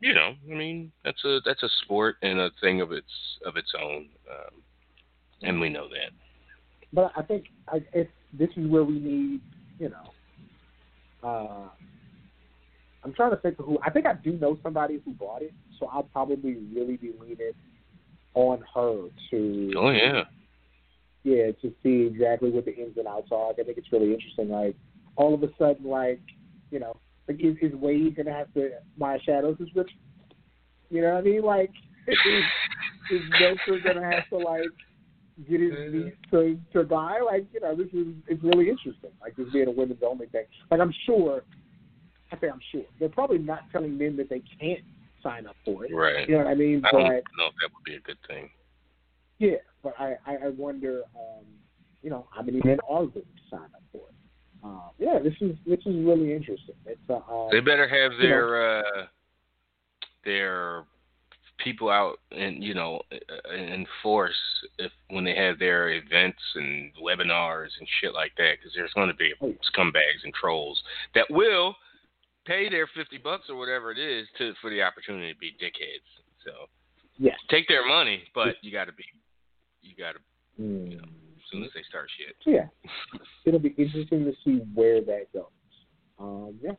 [0.00, 3.06] you know i mean that's a that's a sport and a thing of its
[3.44, 4.62] of its own um,
[5.44, 6.10] and we know that.
[6.92, 9.40] But I think I, if this is where we need,
[9.78, 11.68] you know, uh,
[13.02, 13.78] I'm trying to think of who.
[13.84, 17.52] I think I do know somebody who bought it, so I'll probably really be leaning
[18.34, 20.24] on her to, oh yeah
[21.24, 23.50] yeah, to see exactly what the ins and outs are.
[23.50, 24.50] I think it's really interesting.
[24.50, 24.76] Like
[25.16, 26.20] all of a sudden, like
[26.70, 26.96] you know,
[27.26, 29.98] like is, is Wade gonna have to buy a Shadow subscription?
[30.90, 31.42] You know what I mean?
[31.42, 31.70] Like
[32.06, 32.18] is,
[33.10, 34.68] is Joker gonna have to like
[35.48, 37.20] get his niece to to buy?
[37.24, 39.10] Like you know, this is it's really interesting.
[39.22, 40.44] Like this being a women's only thing.
[40.70, 41.42] Like I'm sure.
[42.32, 44.80] I say I'm sure they're probably not telling men that they can't
[45.24, 45.92] sign up for it.
[45.92, 46.82] right You know what I mean?
[46.84, 48.50] i don't But know if that would be a good thing
[49.40, 51.44] yeah, but I, I, I wonder, um,
[52.02, 54.14] you know, how many men are going to sign up for it.
[54.62, 56.76] Um, yeah, this is this is really interesting.
[56.86, 59.06] It's uh, uh, They better have you know- their uh,
[60.24, 60.84] their
[61.58, 63.00] people out and you know
[63.54, 64.34] in force
[64.78, 69.08] if when they have their events and webinars and shit like that because there's going
[69.08, 69.54] to be Oh, yeah.
[69.76, 70.82] scumbags and trolls
[71.14, 71.76] that will
[72.46, 76.08] pay their fifty bucks or whatever it is to for the opportunity to be dickheads.
[76.44, 76.50] So
[77.18, 77.36] yes.
[77.50, 79.04] take their money, but you got to be
[79.82, 80.18] you got to
[80.60, 80.94] Mm.
[80.94, 81.00] as
[81.50, 82.36] soon as they start shit.
[82.46, 82.68] Yeah,
[83.44, 85.46] it'll be interesting to see where that goes.
[86.18, 86.72] Um, yeah.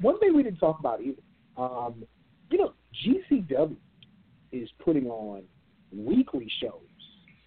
[0.00, 1.20] One thing we didn't talk about either,
[1.56, 2.04] um,
[2.50, 2.72] you know,
[3.04, 3.76] GCW
[4.52, 5.42] is putting on
[5.94, 6.80] weekly shows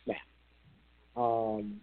[0.06, 1.20] now.
[1.22, 1.82] Um,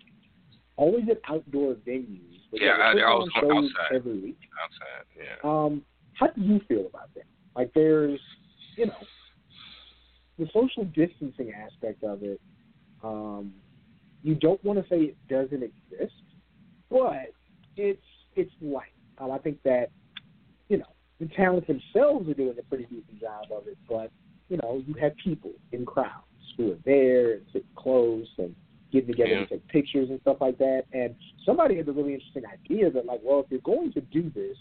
[0.80, 2.40] always at outdoor venues.
[2.52, 3.94] Yeah, I- I was shows outside.
[3.96, 4.38] every week.
[4.62, 5.36] Outside, yeah.
[5.44, 7.24] Um, how do you feel about that?
[7.54, 8.20] Like, there's,
[8.76, 8.96] you know,
[10.38, 12.40] the social distancing aspect of it.
[13.04, 13.54] Um,
[14.22, 16.14] you don't want to say it doesn't exist,
[16.90, 17.32] but
[17.76, 18.02] it's
[18.36, 18.92] it's light.
[19.18, 19.90] Um, I think that
[20.68, 24.10] you know the talent themselves are doing a pretty decent job of it, but
[24.48, 26.26] you know you have people in crowds
[26.56, 28.54] who are there and sit close and
[28.90, 29.38] get together Yeah.
[29.38, 30.84] and take pictures and stuff like that.
[30.92, 31.14] And
[31.44, 34.56] somebody had a really interesting idea that like, well, if you're going to do this,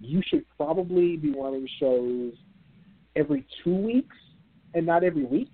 [0.00, 2.34] you should probably be running shows
[3.16, 4.16] every two weeks
[4.74, 5.50] and not every week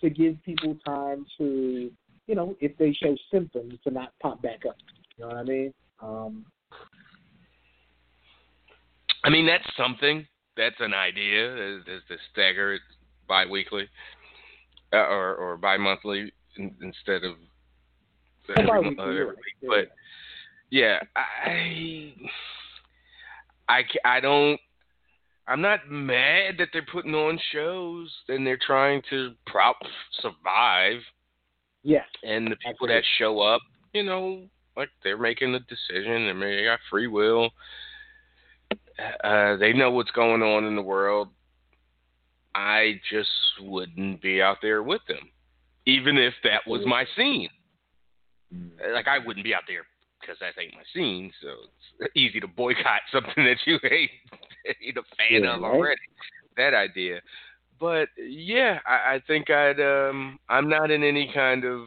[0.00, 1.90] to give people time to,
[2.26, 4.76] you know, if they show symptoms, to not pop back up.
[5.16, 5.74] You know what I mean?
[6.00, 6.46] Um,
[9.24, 10.26] I mean, that's something.
[10.56, 11.76] That's an idea.
[11.76, 12.82] Is, is to stagger it
[13.26, 13.88] bi-weekly
[14.92, 17.36] uh, or or bi-monthly in, instead of
[18.56, 19.36] every, bi-weekly, uh, every right.
[19.36, 19.68] week.
[19.68, 19.88] But
[20.70, 22.12] yeah, I
[23.68, 24.60] I I don't.
[25.46, 29.76] I'm not mad that they're putting on shows and they're trying to prop
[30.22, 31.00] survive
[31.82, 32.94] yes, and the people Absolutely.
[32.96, 33.60] that show up,
[33.92, 34.44] you know,
[34.76, 36.28] like they're making a decision.
[36.28, 37.50] I mean, they got free will.
[39.22, 41.28] Uh, they know what's going on in the world.
[42.54, 43.28] I just
[43.60, 45.28] wouldn't be out there with them,
[45.86, 47.48] even if that was my scene.
[48.92, 49.84] Like I wouldn't be out there
[50.20, 51.32] because that ain't my scene.
[51.42, 51.48] So
[52.00, 54.10] it's easy to boycott something that you hate,
[54.82, 55.70] ain't a fan Yeah, of right.
[55.72, 56.00] already.
[56.56, 57.20] That idea.
[57.80, 59.80] But yeah, I, I think I'd.
[59.80, 61.86] um I'm not in any kind of.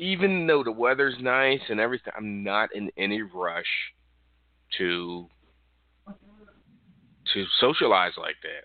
[0.00, 3.66] Even though the weather's nice and everything, I'm not in any rush
[4.78, 5.28] to
[7.34, 8.64] to socialize like that.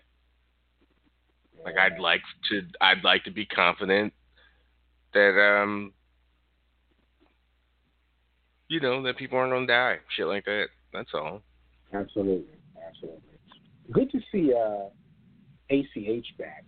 [1.64, 4.12] Like I'd like to I'd like to be confident
[5.14, 5.92] that um
[8.68, 10.66] you know that people aren't gonna die, shit like that.
[10.92, 11.42] That's all.
[11.92, 13.20] Absolutely, absolutely.
[13.92, 14.88] Good to see uh,
[15.70, 16.64] ACH back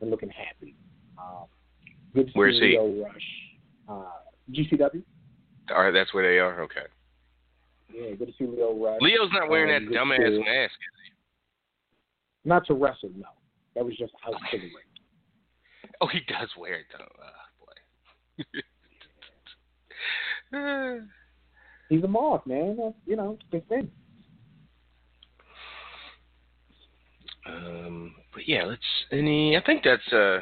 [0.00, 0.74] and looking happy.
[1.18, 1.44] Um,
[2.14, 2.78] good to Where's see he?
[2.78, 3.22] Lio Rush.
[3.88, 4.04] Uh,
[4.50, 5.02] GCW.
[5.70, 6.62] All right, that's where they are.
[6.62, 6.80] Okay.
[7.92, 8.98] Yeah, good to see Lio Rush.
[9.00, 10.74] Lio's not wearing Um, that dumbass mask.
[12.44, 13.28] Not to wrestle, no.
[13.74, 14.72] That was just out to the ring.
[16.00, 17.04] Oh, he does wear it though.
[17.04, 17.30] Boy.
[21.88, 22.76] He's a moth, man.
[22.76, 23.90] That's, you know, the thing.
[27.46, 28.80] Um, but yeah, let's
[29.12, 29.56] any.
[29.56, 30.40] I think that's uh,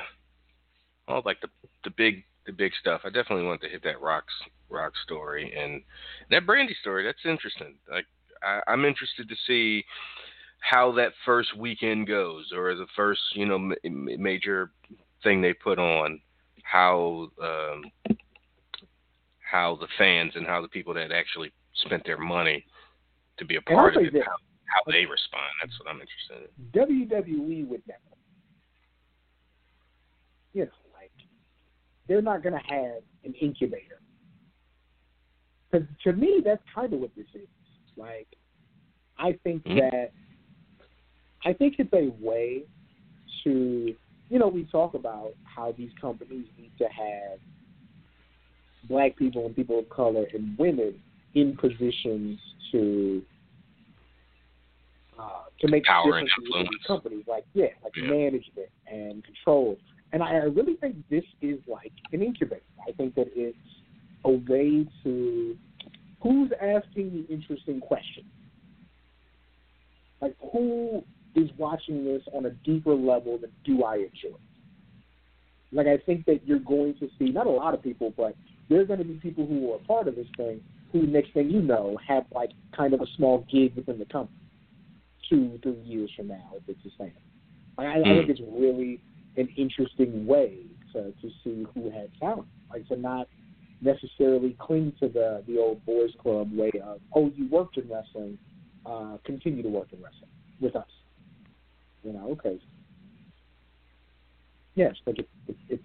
[1.08, 1.48] all like the
[1.84, 3.02] the big the big stuff.
[3.04, 4.34] I definitely want to hit that rocks
[4.70, 5.82] rock story and
[6.30, 7.04] that Brandi story.
[7.04, 7.74] That's interesting.
[7.90, 8.06] Like
[8.42, 9.84] I, I'm interested to see
[10.60, 14.70] how that first weekend goes, or the first you know ma- major
[15.22, 16.20] thing they put on.
[16.62, 18.16] How um,
[19.40, 21.52] how the fans and how the people that actually
[21.84, 22.64] spent their money
[23.38, 24.32] to be a part of it, how,
[24.66, 25.44] how they respond.
[25.62, 26.80] That's what I'm interested in.
[26.80, 28.00] WWE would never.
[30.54, 31.10] You know, like
[32.08, 34.00] they're not going to have an incubator.
[35.70, 37.48] Because to me, that's kind of what this is.
[37.96, 38.28] Like,
[39.18, 39.80] I think Mhm.
[39.80, 40.12] that
[41.44, 42.62] I think it's a way
[43.42, 43.96] to,
[44.32, 47.38] you know, we talk about how these companies need to have
[48.88, 50.98] black people and people of color and women
[51.34, 52.40] in positions
[52.72, 53.22] to
[55.18, 58.04] uh, to make Power and differences in these companies, like yeah, like Yeah.
[58.04, 59.76] management and control.
[60.12, 62.62] And I, I really think this is like an incubator.
[62.88, 63.58] I think that it's
[64.24, 65.58] a way to
[66.22, 68.26] who's asking the interesting questions.
[70.22, 71.04] Like who
[71.34, 74.36] is watching this on a deeper level than do I enjoy?
[75.72, 78.36] Like I think that you're going to see not a lot of people, but
[78.68, 80.60] there's going to be people who are part of this thing
[80.92, 84.38] who next thing you know have like kind of a small gig within the company
[85.32, 87.12] two, three years from now if it's the same.
[87.78, 89.00] I, I think it's really
[89.36, 90.58] an interesting way
[90.92, 93.28] to to see who had talent, like to not
[93.80, 98.38] necessarily cling to the the old boys club way of oh you worked in wrestling,
[98.84, 100.30] uh, continue to work in wrestling
[100.60, 100.88] with us.
[102.02, 102.58] You know, okay.
[104.74, 105.82] Yes, but it, it, it's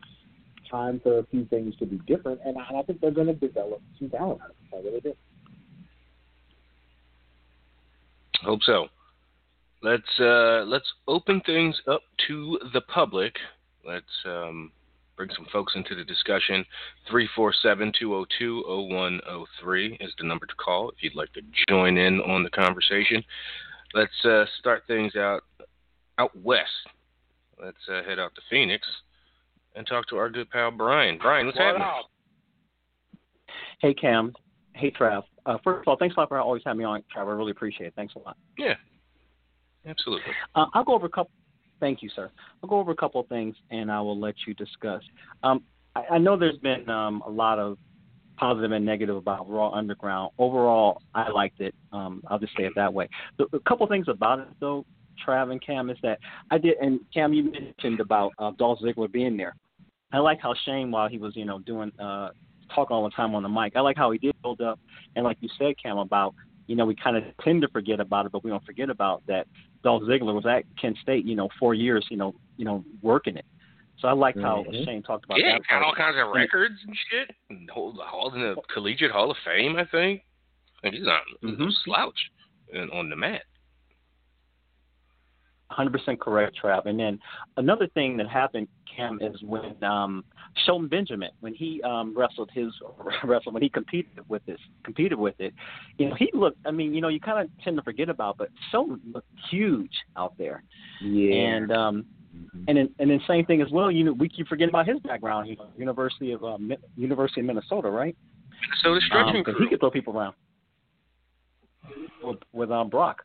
[0.70, 3.28] time for a few things to be different, and I, and I think they're going
[3.28, 4.76] to develop some talent out of it.
[4.76, 5.14] I really do.
[8.42, 8.88] Hope so.
[9.84, 13.36] Let's uh, let's open things up to the public.
[13.86, 14.72] Let's um,
[15.16, 16.66] bring some folks into the discussion.
[17.12, 23.24] 347-202-0103 is the number to call if you'd like to join in on the conversation.
[23.94, 25.44] Let's uh, start things out
[26.18, 26.70] out west.
[27.62, 28.86] Let's uh, head out to Phoenix
[29.76, 31.18] and talk to our good pal Brian.
[31.22, 31.88] Brian, what's happening?
[33.80, 34.34] Hey, Cam.
[34.74, 35.24] Hey, Trav.
[35.46, 37.28] Uh, first of all, thanks a lot for always having me on, Trav.
[37.28, 37.94] I really appreciate it.
[37.96, 38.38] Thanks a lot.
[38.58, 38.76] Yeah,
[39.88, 40.34] absolutely.
[40.56, 41.32] Uh, I'll go over a couple.
[41.80, 42.32] Thank you, sir.
[42.62, 45.04] I'll go over a couple of things, and I will let you discuss.
[45.44, 45.64] Um,
[45.96, 47.78] I, I know there's been um, a lot of
[48.38, 50.32] positive and negative about Raw Underground.
[50.38, 51.74] Overall, I liked it.
[51.92, 53.10] Um, I'll just say it that way.
[53.38, 54.86] The, a couple of things about it, though,
[55.26, 56.20] Trav and Cam, is that
[56.52, 59.56] I did, and Cam, you mentioned about uh, Dolph Ziggler being there.
[60.12, 62.30] I like how Shane, while he was, you know, doing uh,
[62.74, 64.80] talking all the time on the mic, I like how he did build up,
[65.16, 66.34] and like you said, Cam, about
[66.68, 69.24] you know we kind of tend to forget about it, but we don't forget about
[69.28, 69.48] that
[69.84, 73.38] Dolph Ziggler was at Kent State, you know, four years, you know, you know, working
[73.38, 73.46] it.
[74.00, 74.86] So I like how Mhm.
[74.86, 75.68] Shane talked about Yeah, that.
[75.68, 75.84] got part.
[75.84, 77.36] all kinds of records and shit.
[77.50, 80.24] And hold, hold in the Collegiate Hall of Fame, I think.
[80.84, 81.74] And he's not no Mhm.
[81.84, 82.32] slouch
[82.70, 83.44] in, on the mat.
[85.72, 86.86] 100% correct, Trav.
[86.86, 87.20] And then
[87.58, 90.24] another thing that happened, Cam, is when um,
[90.66, 92.68] Shelton Benjamin, when he um, wrestled his
[93.24, 95.54] wrestled when he competed with this, competed with it,
[95.98, 96.58] you know, he looked.
[96.66, 99.92] I mean, you know, you kind of tend to forget about, but Shelton looked huge
[100.16, 100.64] out there.
[101.02, 101.36] Yeah.
[101.36, 102.06] And um,
[102.68, 103.92] and then and then same thing as well.
[103.92, 105.48] You know, we keep forgetting about his background.
[105.50, 108.16] You know, University of uh, Mi- University of Minnesota, right?
[108.84, 109.56] So the stretching Um, crew.
[109.60, 110.34] he could throw people around
[112.24, 113.24] with, with um, Brock.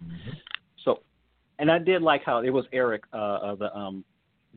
[0.00, 0.08] So,
[1.58, 4.04] and I did like how it was Erik uh, of the um,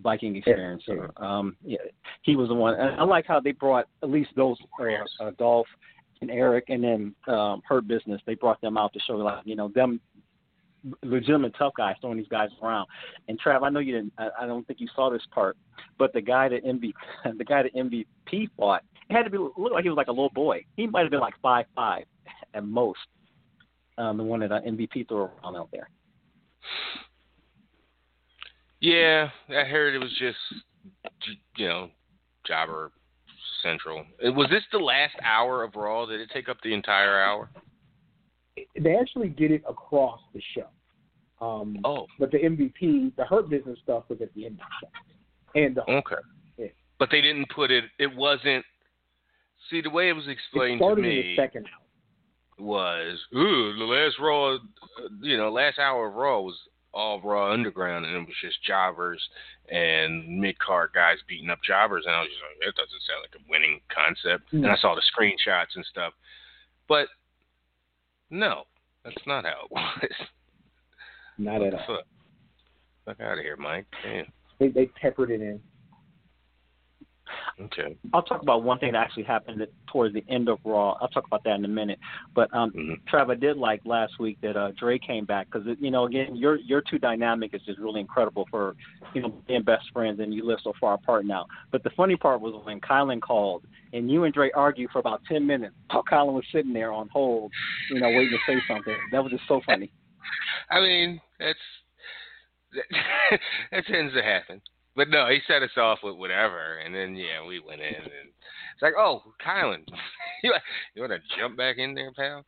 [0.01, 0.83] Viking experience.
[0.87, 1.11] Erik.
[1.19, 1.77] Um, yeah,
[2.21, 2.75] he was the one.
[2.75, 5.67] And I like how they brought at least those uh, uh, Dolph
[6.21, 8.21] and Erik, and then um, Hurt Business.
[8.25, 9.99] They brought them out to show like you know them
[11.03, 12.87] legitimate tough guys throwing these guys around.
[13.27, 14.13] And Trav, I know you didn't.
[14.17, 15.57] I, I don't think you saw this part,
[15.97, 16.93] but the guy that MVP,
[17.37, 20.11] the guy that MVP fought, it had to be look like he was like a
[20.11, 20.63] little boy.
[20.75, 22.03] He might have been like five five
[22.53, 22.99] at most.
[23.97, 25.89] um, the one that uh, MVP threw around out there.
[28.79, 30.37] Yeah, I heard it was just,
[31.57, 31.89] you know,
[32.45, 32.91] Jobber
[33.63, 34.05] Central.
[34.23, 36.05] Was this the last hour of Raw?
[36.05, 37.49] Did it take up the entire hour?
[38.79, 40.67] They actually did it across the show.
[41.39, 44.87] Um, Oh, But the MVP, the Hurt Business stuff was at the end of the
[44.87, 45.63] show.
[45.63, 46.15] And the, okay.
[46.57, 46.67] Yeah.
[46.99, 47.85] But they didn't put it.
[47.99, 48.65] It wasn't.
[49.69, 51.86] See, the way it was it explained to started in me the second hour.
[52.59, 54.57] Was, ooh, the last Raw,
[55.21, 56.55] you know, last hour of Raw was
[56.93, 59.21] all Raw Underground, and it was just jobbers
[59.69, 63.21] and mid card guys beating up jobbers, and I was just like, that doesn't sound
[63.21, 64.51] like a winning concept.
[64.53, 66.13] And I saw the screenshots and stuff,
[66.87, 67.07] but
[68.29, 68.63] no,
[69.03, 70.11] that's not how it was.
[71.37, 71.85] Not What at all.
[71.97, 72.05] fuck?
[73.05, 73.85] Fuck out of here, Mike.
[74.03, 74.25] Damn.
[74.59, 75.61] They, they peppered it in.
[77.59, 77.97] Okay.
[78.13, 80.97] I'll talk about one thing that actually happened towards the end of Raw.
[81.01, 81.99] I'll talk about that in a minute.
[82.35, 83.01] But um, Mhm.
[83.11, 86.35] Trav, I did like last week that uh, Dre came back because you know again
[86.35, 88.75] your your two dynamic is just really incredible for
[89.13, 91.45] you know being best friends and you live so far apart now.
[91.71, 93.63] But the funny part was when Kylan called
[93.93, 97.09] and you and Dre argued for about ten minutes while Kylan was sitting there on
[97.09, 97.51] hold,
[97.89, 98.95] you know, waiting to say something.
[99.11, 99.91] That was just so funny.
[100.69, 101.59] I mean, that's
[102.73, 103.39] that,
[103.71, 104.61] that tends to happen.
[104.97, 108.31] But no, he set us off with whatever, and then yeah, we went in, and
[108.73, 109.83] it's like, oh, Kylan,
[110.43, 110.51] you
[110.95, 112.43] you want to jump back in there, pal?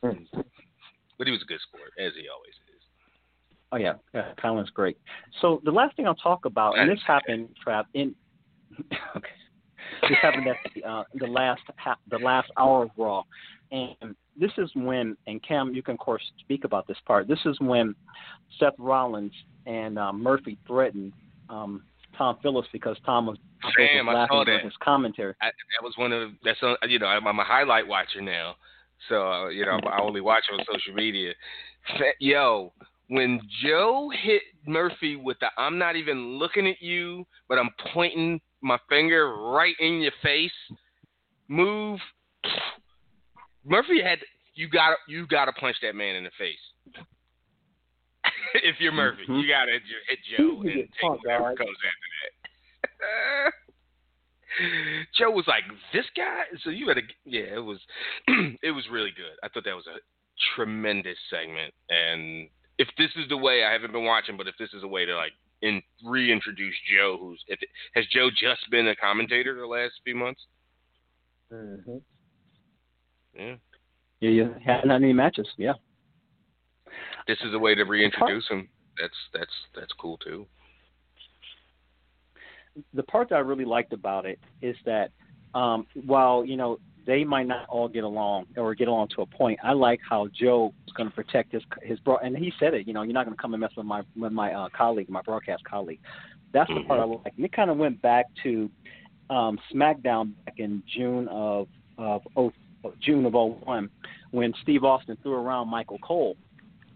[0.00, 2.82] But he was a good sport, as he always is.
[3.72, 4.96] Oh yeah, yeah, Kylan's great.
[5.40, 8.14] So the last thing I'll talk about, and this happened, Trav, in
[9.16, 9.28] okay,
[10.02, 13.24] this happened at the, uh, the last ha- the last hour of Raw,
[13.72, 17.26] and this is when, and Cam, you can of course speak about this part.
[17.26, 17.96] This is when
[18.60, 19.32] Seth Rollins
[19.66, 21.12] and uh, Murphy threatened
[21.52, 21.82] um,
[22.16, 23.38] Tom Phillips because Tom was,
[23.76, 24.64] Sam, was I laughing saw that.
[24.64, 25.34] his commentary.
[25.40, 28.56] I, that was one of that's on, you know I'm, I'm a highlight watcher now,
[29.08, 31.32] so uh, you know I only watch on social media.
[32.20, 32.72] Yo,
[33.08, 38.40] when Joe hit Murphy with the I'm not even looking at you, but I'm pointing
[38.62, 40.52] my finger right in your face
[41.48, 42.00] move,
[43.64, 44.18] Murphy had
[44.54, 46.56] you got you got to punch that man in the face.
[48.62, 49.42] if you're Murphy, Mhm.
[49.42, 51.58] you got to hit Joe and take punked, whatever dog.
[51.58, 52.08] comes after
[53.46, 53.52] that.
[55.18, 57.56] Joe was like, "This guy." So you had to, yeah.
[57.56, 57.78] It was,
[58.62, 59.32] it was really good.
[59.42, 59.98] I thought that was a
[60.54, 61.72] tremendous segment.
[61.88, 62.48] And
[62.78, 65.06] if this is the way, I haven't been watching, but if this is a way
[65.06, 65.32] to like
[65.62, 70.16] in reintroduce Joe, who's if it, has Joe just been a commentator the last few
[70.16, 70.42] months?
[71.52, 71.96] Mm-hmm.
[73.38, 73.54] Yeah.
[74.20, 75.48] Yeah, you hadn't had any matches.
[75.56, 75.72] Yeah.
[77.26, 78.68] This is a way to reintroduce him.
[79.00, 80.46] That's that's that's cool too.
[82.94, 85.10] the part that I really liked about it is that
[85.54, 89.26] um, while you know they might not all get along or get along to a
[89.26, 92.18] point, I like how Joe is going to protect his his bro.
[92.18, 94.02] And he said it, you know, you're not going to come and mess with my
[94.16, 96.00] with my uh, colleague, my broadcast colleague.
[96.52, 97.32] That's the part I like.
[97.36, 98.70] And it kind of went back to
[99.30, 101.68] um, SmackDown back in June of
[101.98, 102.52] of oh,
[103.00, 103.88] June of '01
[104.30, 106.36] when Steve Austin threw around Michael Cole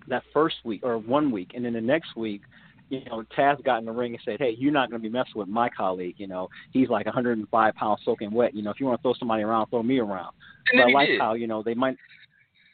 [0.08, 2.42] that first week or one week, and then the next week
[2.88, 5.12] you know, Taz got in the ring and said, "Hey, you're not going to be
[5.12, 6.14] messing with my colleague.
[6.18, 8.54] You know, he's like 105 pounds soaking wet.
[8.54, 10.32] You know, if you want to throw somebody around, throw me around."
[10.72, 11.20] And But I like did.
[11.20, 11.96] how you know they might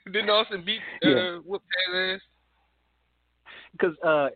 [0.04, 1.38] Didn't Austin beat uh, Yeah.
[1.46, 2.20] whoop Taz ass?
[3.72, 4.28] because uh,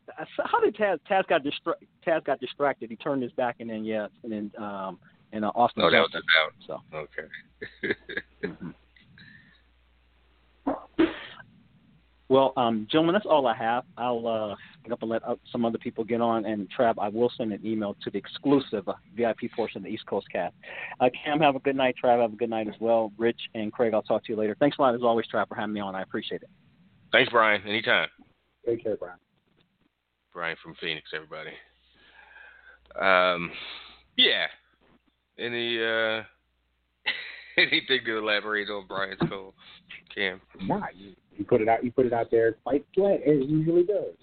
[0.44, 1.74] how did Taz Taz got distra-
[2.06, 2.88] Taz got distracted.
[2.88, 4.98] He turned his back and then yeah, and then um
[5.32, 5.82] and uh, Austin.
[5.84, 6.26] Oh, that was jumped
[6.64, 6.80] his him.
[6.96, 7.10] out.
[7.82, 8.64] So Okay.
[12.28, 13.84] well, um, gentlemen, that's all I have.
[13.96, 16.44] I'll uh, hang up and let uh, some other people get on.
[16.44, 19.90] And Trav, I will send an email to the exclusive uh, VIP portion of the
[19.90, 20.54] East Coast cast.
[21.00, 21.94] Uh, Cam, have a good night.
[22.02, 23.12] Trav, have a good night as well.
[23.16, 24.56] Rich and Craig, I'll talk to you later.
[24.58, 25.94] Thanks a lot as always, Trav, for having me on.
[25.94, 26.50] I appreciate it.
[27.12, 27.62] Thanks, Brian.
[27.66, 28.08] Anytime.
[28.66, 29.18] Take care, Brian.
[30.32, 31.50] Brian from Phoenix, everybody.
[33.00, 33.52] Um,
[34.16, 34.46] yeah.
[35.38, 36.22] Any uh,
[37.58, 39.54] anything to elaborate on Brian's call,
[40.14, 40.40] Cam?
[40.62, 41.82] Nah, you, you put it out.
[41.84, 44.14] You put it out there quite flat as it usually does.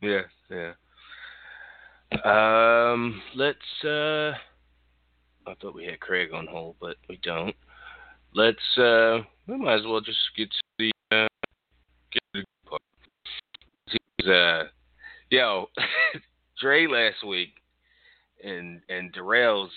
[0.00, 0.72] Yeah, yeah.
[2.24, 3.58] Um, let's.
[3.84, 4.32] Uh,
[5.46, 7.54] I thought we had Craig on hold, but we don't.
[8.34, 8.78] Let's.
[8.78, 10.92] Uh, we might as well just get to the.
[11.12, 11.28] Uh,
[12.12, 12.82] get to the good part.
[13.86, 14.64] He's, uh,
[15.30, 15.66] yo,
[16.60, 17.54] Dre last week,
[18.42, 19.70] and and Darrell's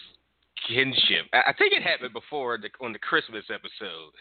[0.67, 1.25] kinship.
[1.33, 4.11] I, I think it happened before the, on the Christmas episode,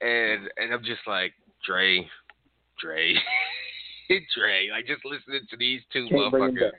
[0.00, 1.32] and and I'm just like
[1.66, 2.06] Dre,
[2.80, 3.14] Dre.
[4.34, 6.72] Dre, like just listening to these two Can't motherfuckers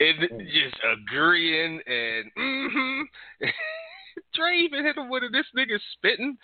[0.00, 0.46] and Mm.
[0.50, 3.02] just agreeing and mm-hmm.
[4.34, 5.32] Dre even hit him with it.
[5.32, 6.38] This nigga spitting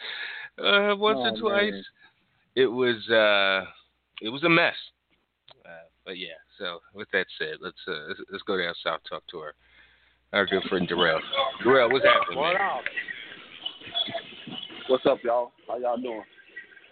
[0.58, 1.72] uh, once Oh, or twice.
[1.72, 1.84] man.
[2.54, 3.64] it was uh,
[4.20, 4.74] it was a mess.
[5.64, 9.22] Uh, but yeah, so with that said, let's uh, let's, let's go down south talk
[9.28, 9.54] to our
[10.36, 11.20] our good friend Darrell.
[11.64, 12.38] Darrell, what's happening?
[12.38, 12.62] What man?
[12.62, 12.84] up?
[14.88, 15.52] What's up, y'all?
[15.66, 16.22] How y'all doing?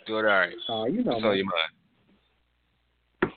[0.07, 0.53] Doing all right.
[0.69, 1.37] Uh, you know, What's on man.
[1.37, 3.33] your mind?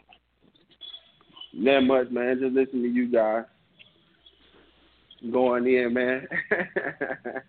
[1.54, 2.40] Not much, man.
[2.42, 3.44] Just listening to you guys.
[5.32, 6.28] Going in, man.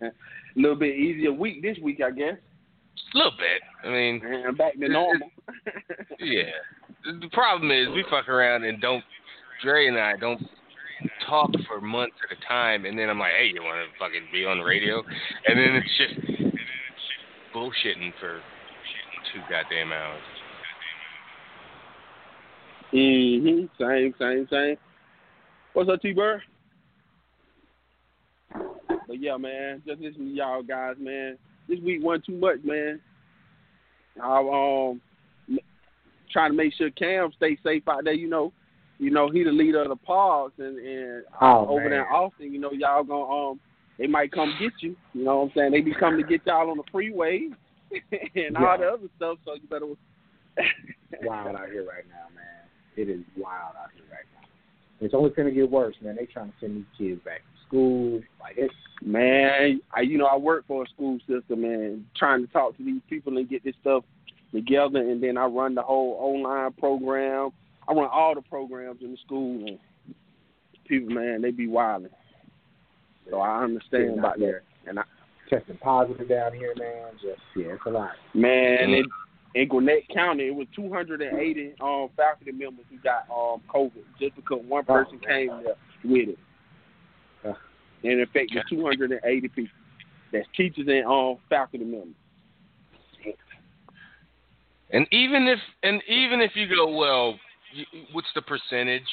[0.01, 0.11] A
[0.55, 2.35] little bit easier week this week, I guess.
[3.13, 3.61] A little bit.
[3.87, 5.29] I mean, And back to normal.
[6.19, 6.43] yeah.
[7.05, 9.03] The the problem is we fuck around and don't.
[9.63, 10.41] Dre and I don't
[11.27, 14.27] talk for months at a time, and then I'm like, hey, you want to fucking
[14.31, 15.03] be on the radio?
[15.47, 16.53] And then it's just
[17.55, 18.41] bullshitting for
[19.31, 20.21] two goddamn hours.
[22.91, 24.77] hmm Same, same, same.
[25.73, 26.41] What's up, T Bird?
[29.07, 31.37] But yeah, man, just listening to y'all guys, man.
[31.67, 32.99] This week wasn't too much, man.
[34.21, 35.01] I um
[36.31, 38.13] trying to make sure Cam stay safe out there.
[38.13, 38.53] You know,
[38.99, 41.89] you know he the leader of the Pogs, and and Oh, over man.
[41.91, 43.59] there in Austin, you know y'all gonna um
[43.97, 44.95] they might come get you.
[45.13, 45.71] You know what I'm saying?
[45.71, 47.49] They be coming to get y'all on the freeway
[48.35, 49.39] and all the other stuff.
[49.43, 49.87] So you better.
[51.23, 52.45] wild out here right now, man.
[52.95, 54.47] It is wild out here right now.
[55.01, 56.15] It's only going to get worse, man.
[56.17, 58.21] They trying to send these kids back to school.
[58.41, 62.51] Like it's Man, I you know I work for a school system and trying to
[62.51, 64.03] talk to these people and get this stuff
[64.53, 67.51] together, and then I run the whole online program.
[67.89, 69.79] I run all the programs in the school, and
[70.87, 72.11] people, man, they be wilding.
[73.29, 74.45] So I understand getting about that.
[74.45, 74.61] there.
[74.87, 75.03] And I,
[75.49, 77.13] testing positive down here, man.
[77.13, 78.11] Just yeah, it's a lot.
[78.33, 79.03] man, in,
[79.55, 84.61] in Gwinnett County, it was 280 um, faculty members who got um, COVID just because
[84.67, 85.47] one person man.
[85.47, 85.75] came there
[86.05, 86.37] with it,
[87.43, 87.53] Uh.
[88.03, 89.71] and it affected 280 people.
[90.31, 92.13] That's teachers and um, faculty members.
[94.91, 97.39] And even if and even if you go, well, you,
[98.11, 99.07] what's the percentage?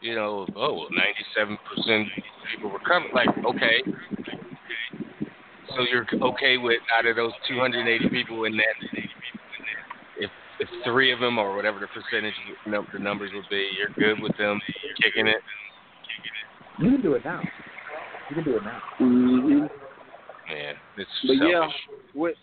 [0.00, 2.08] You know, oh, well, ninety-seven percent
[2.54, 3.06] people recover.
[3.12, 3.82] Like, okay,
[5.74, 9.00] so you're okay with out of those two hundred eighty people in that,
[10.18, 10.30] if
[10.60, 12.34] if three of them or whatever the percentage
[12.66, 15.40] the numbers would be, you're good with them you're kicking it.
[16.78, 17.40] You can do it now.
[18.30, 18.80] You can do it now.
[19.00, 19.58] Mm-hmm.
[19.60, 21.48] Man, it's But selfish.
[21.50, 21.68] yeah,
[22.14, 22.34] what?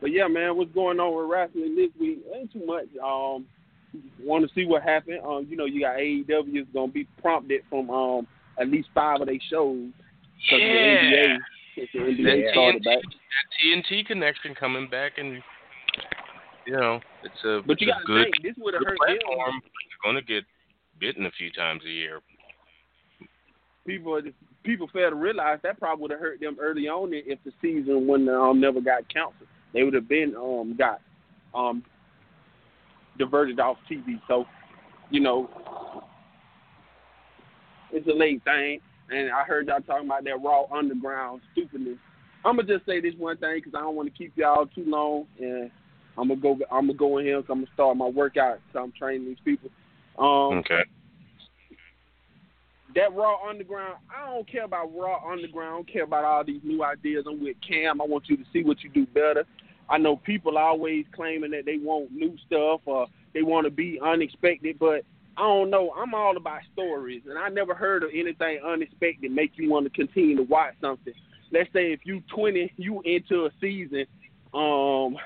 [0.00, 2.18] But yeah, man, what's going on with wrestling this week?
[2.34, 2.86] Ain't too much.
[3.02, 3.46] Um,
[4.22, 5.20] want to see what happened.
[5.24, 8.26] Um, you know, you got AEW is gonna be prompted from um
[8.58, 9.90] at least five of their shows.
[10.48, 11.38] 'cause Yeah.
[11.76, 13.02] The NBA, the NBA started TNT, that
[13.62, 15.42] TNT connection coming back, and
[16.66, 19.62] you know, it's a, But you got to good, think this would have hurt platform.
[19.62, 20.44] They're going to get
[21.00, 22.20] bitten a few times a year.
[23.86, 24.20] People,
[24.64, 28.06] people fail to realize that probably would have hurt them early on if the season
[28.06, 29.48] when um never got canceled.
[29.72, 31.00] They would have been um got
[31.54, 31.82] um
[33.18, 34.20] diverted off TV.
[34.28, 34.44] So,
[35.10, 35.48] you know,
[37.92, 38.80] it's a late thing.
[39.10, 41.98] And I heard y'all talking about that Raw Underground stupidness.
[42.44, 44.84] I'm gonna just say this one thing because I don't want to keep y'all too
[44.86, 45.70] long, and
[46.16, 46.58] I'm gonna go.
[46.70, 47.42] I'm gonna go in here.
[47.46, 48.60] So I'm gonna start my workout.
[48.72, 49.70] So I'm training these people.
[50.18, 50.84] Um, Okay.
[52.94, 55.68] that Raw Underground, I don't care about Raw Underground.
[55.68, 57.24] I don't care about all these new ideas.
[57.28, 58.00] I'm with Cam.
[58.00, 59.44] I want you to see what you do better.
[59.90, 64.00] I know people always claiming that they want new stuff or they want to be
[64.04, 65.02] unexpected, but
[65.36, 65.92] I don't know.
[65.96, 69.90] I'm all about stories, and I never heard of anything unexpected make you want to
[69.90, 71.14] continue to watch something.
[71.52, 74.04] Let's say if you 20, you into a season,
[74.52, 75.16] um,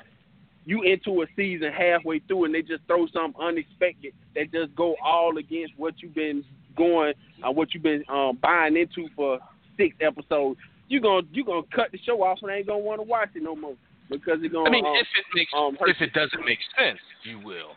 [0.65, 4.95] you into a season halfway through, and they just throw something unexpected that just go
[5.03, 6.45] all against what you've been
[6.77, 9.41] going, uh, what you've been um, buying into for
[9.77, 10.61] six episodes.
[10.89, 13.43] You gonna you gonna cut the show off and ain't gonna want to watch it
[13.43, 13.77] no more
[14.13, 14.69] because it's gonna.
[14.69, 17.73] I mean, um, if it makes um, if it doesn't make sense, you will.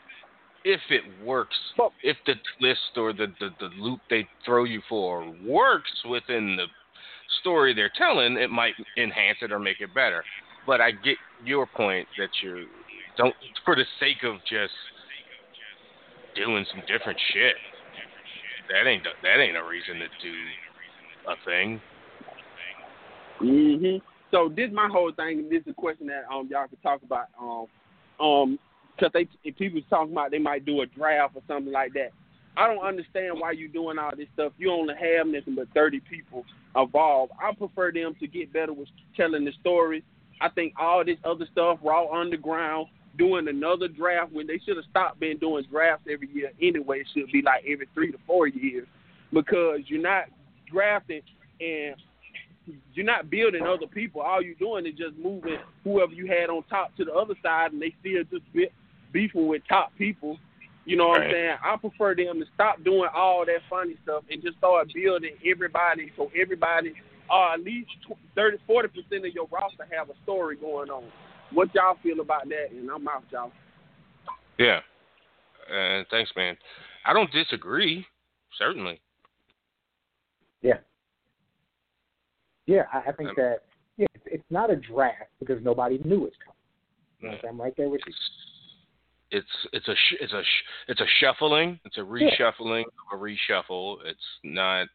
[0.64, 4.82] If it works, But- if the twist or the, the the loop they throw you
[4.90, 6.66] for works within the
[7.42, 10.24] story they're telling, it might enhance it or make it better.
[10.66, 12.66] But I get your point that you
[13.18, 14.74] don't, for the sake of just
[16.36, 17.56] doing some different shit.
[18.70, 20.34] That ain't that ain't a reason to do
[21.28, 21.82] a thing.
[23.40, 25.40] hmm So this my whole thing.
[25.40, 27.28] and This is a question that um y'all could talk about.
[27.40, 27.68] Um,
[28.20, 28.60] um,
[28.96, 32.12] because they if people talking about they might do a draft or something like that.
[32.58, 34.54] I don't understand why you're doing all this stuff.
[34.58, 37.32] You only have nothing but thirty people involved.
[37.42, 40.04] I prefer them to get better with telling the stories.
[40.42, 44.86] I think all this other stuff, Raw Underground, doing another draft when they should have
[44.90, 47.02] stopped being doing drafts every year anyway.
[47.02, 48.88] It should be like every three to four years
[49.32, 50.26] because you're not
[50.70, 51.22] drafting
[51.62, 51.96] and
[52.94, 54.22] you're not building other people.
[54.22, 57.74] All you're doing is just moving whoever you had on top to the other side,
[57.74, 58.68] and they still just be,
[59.12, 60.38] beefing with top people.
[60.86, 61.28] You know what Right.
[61.28, 61.58] I'm saying?
[61.64, 66.12] I prefer them to stop doing all that funny stuff and just start building everybody
[66.16, 66.94] so everybody,
[67.30, 71.06] uh, at least tw- 30, 40 percent of your roster have a story going on.
[71.52, 72.72] What y'all feel about that?
[72.72, 73.52] And I'm out, y'all.
[74.60, 74.82] Yeah.
[75.72, 76.56] Uh, thanks, man.
[77.06, 78.06] I don't disagree.
[78.58, 79.02] Certainly.
[80.62, 80.78] Yeah.
[82.66, 83.64] Yeah, I, I think Um, that
[83.98, 87.40] yeah, it's, it's not a draft because nobody knew it's coming.
[87.42, 88.14] So I'm right there with you.
[89.32, 91.80] It's it's a sh- it's a sh- it's a shuffling.
[91.86, 93.98] It's a reshuffling of a reshuffle.
[94.06, 94.88] It's not.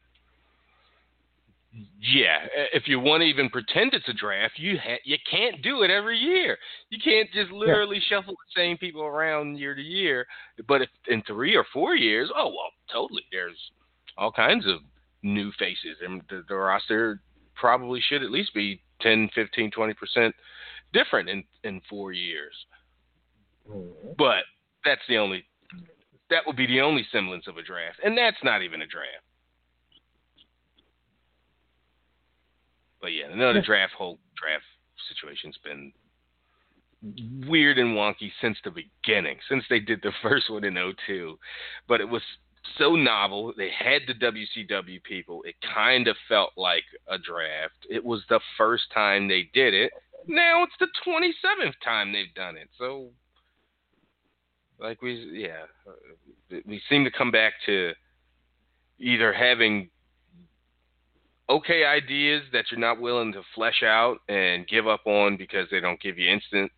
[1.99, 2.37] Yeah,
[2.73, 5.89] if you want to even pretend it's a draft, you ha- you can't do it
[5.89, 6.57] every year.
[6.89, 10.25] You can't just literally shuffle the same people around year to year.
[10.67, 13.23] But if in three or four years, oh well, totally.
[13.31, 13.57] There's
[14.17, 14.79] all kinds of
[15.23, 17.21] new faces, and the, the roster
[17.55, 20.35] probably should at least be 10, 15, 20 percent
[20.93, 22.53] different in in four years.
[23.69, 24.13] Mm-hmm.
[24.17, 24.43] But
[24.83, 25.45] that's the only
[26.29, 29.25] that would be the only semblance of a draft, and that's not even a draft.
[33.01, 34.63] But yeah, another draft whole draft
[35.09, 35.91] situation's been
[37.47, 40.75] weird and wonky since the beginning, since they did the first one in
[41.07, 41.37] 02.
[41.87, 42.21] But it was
[42.77, 43.53] so novel.
[43.57, 45.43] They had the WCW people.
[45.43, 47.85] It kind of felt like a draft.
[47.89, 49.91] It was the first time they did it.
[50.27, 52.69] Now it's the 27th time they've done it.
[52.77, 53.09] So
[54.81, 57.93] like we yeah uh, we seem to come back to
[58.99, 59.89] either having
[61.49, 65.79] okay ideas that you're not willing to flesh out and give up on because they
[65.79, 66.71] don't give you instant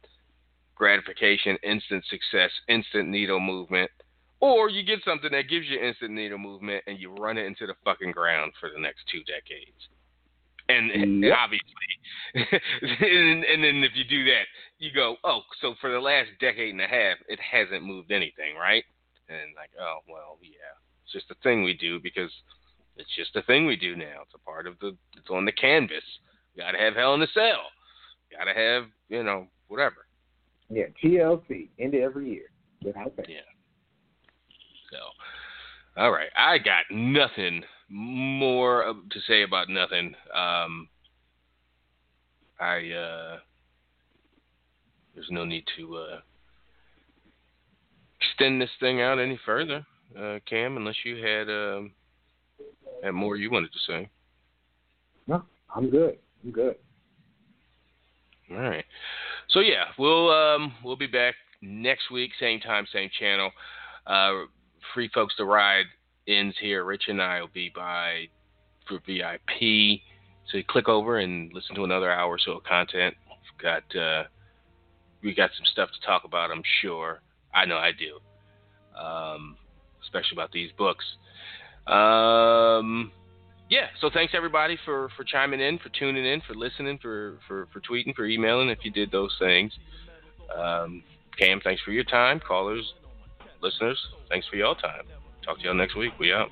[0.76, 3.90] gratification instant success instant needle movement
[4.52, 7.66] or you get something that gives you instant needle movement and you run it into
[7.66, 9.80] the fucking ground for the next two decades
[10.70, 11.92] and, and obviously
[12.36, 14.44] and, and then if you do that
[14.84, 18.56] you go, oh, so for the last decade and a half, it hasn't moved anything,
[18.60, 18.84] right?
[19.30, 22.32] And like, oh, well, yeah, it's just a thing we do because
[22.98, 24.22] it's just a thing we do now.
[24.24, 26.04] It's a part of the, it's on the canvas.
[26.54, 27.64] You gotta have Hell in a Cell.
[28.30, 30.06] You gotta have, you know, whatever.
[30.70, 32.52] Yeah, TLC end of every year
[32.84, 33.26] without fail.
[33.30, 33.48] Yeah.
[35.96, 40.16] All right, I got nothing more to say about nothing.
[40.34, 40.88] Um,
[42.60, 43.38] I uh,
[45.14, 46.20] there's no need to uh,
[48.20, 49.86] extend this thing out any further,
[50.18, 51.92] uh, Cam, unless you had um,
[53.04, 54.10] had more you wanted to say.
[55.28, 55.44] No,
[55.76, 56.18] I'm good.
[56.44, 56.76] I'm good.
[58.50, 58.86] All right.
[59.50, 63.52] So yeah, we'll um, we'll be back next week, same time, same channel.
[64.08, 64.46] Uh,
[64.94, 65.86] Free folks to ride
[66.28, 66.84] ends here.
[66.84, 68.28] Rich and I will be by
[68.88, 70.02] for VIP.
[70.50, 73.16] So you click over and listen to another hour or so of content.
[73.28, 74.24] We've got uh,
[75.24, 76.52] we got some stuff to talk about.
[76.52, 77.22] I'm sure.
[77.54, 78.20] I know I do.
[79.00, 79.58] Um,
[80.04, 81.06] especially about these books.
[81.88, 83.12] Um,
[83.70, 87.68] yeah, so thanks everybody for, for chiming in, for tuning in, for listening, for, for,
[87.74, 89.72] for tweeting, for emailing if you did those things.
[90.56, 91.04] Um,
[91.40, 92.40] Cam, thanks for your time.
[92.40, 92.94] Callers,
[93.64, 94.00] listeners,
[94.30, 95.06] thanks for your time.
[95.44, 96.14] Talk to y'all next week.
[96.20, 96.50] We out.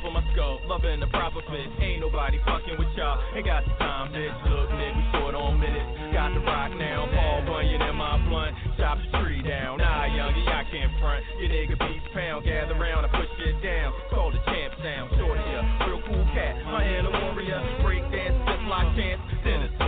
[0.00, 1.68] Of my skull, loving the proper fit.
[1.76, 3.20] Ain't nobody fucking with y'all.
[3.36, 4.32] Ain't got the time, bitch.
[4.48, 5.84] Look, nigga, short on minutes.
[6.16, 8.56] Got the rock now, Paul Bunyan in my blunt.
[8.80, 9.76] Chop the tree down.
[9.76, 11.20] Nah, youngie, I can't front.
[11.36, 13.92] Your nigga beats pound, gather round, I push it down.
[14.08, 15.12] Call the champ down.
[15.20, 15.60] shorty, ya.
[15.84, 16.56] real cool cat.
[16.56, 19.20] I am a warrior, break dance, just like chance.
[19.44, 19.80] Then it's.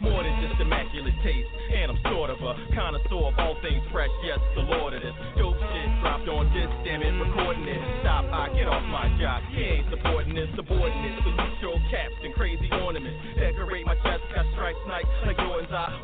[0.00, 1.50] More than just immaculate taste.
[1.74, 4.10] And I'm sort of a connoisseur of all things fresh.
[4.22, 5.14] Yes, the lord of this.
[5.36, 7.82] Dope shit dropped on this, damn it, recording it.
[8.38, 9.42] I get off my job.
[9.50, 11.18] He ain't supporting this, subordinate.
[11.58, 13.18] Salute caps and crazy ornaments.
[13.34, 15.74] Decorate my chest, got stripes nice like Jordan's.
[15.74, 15.98] I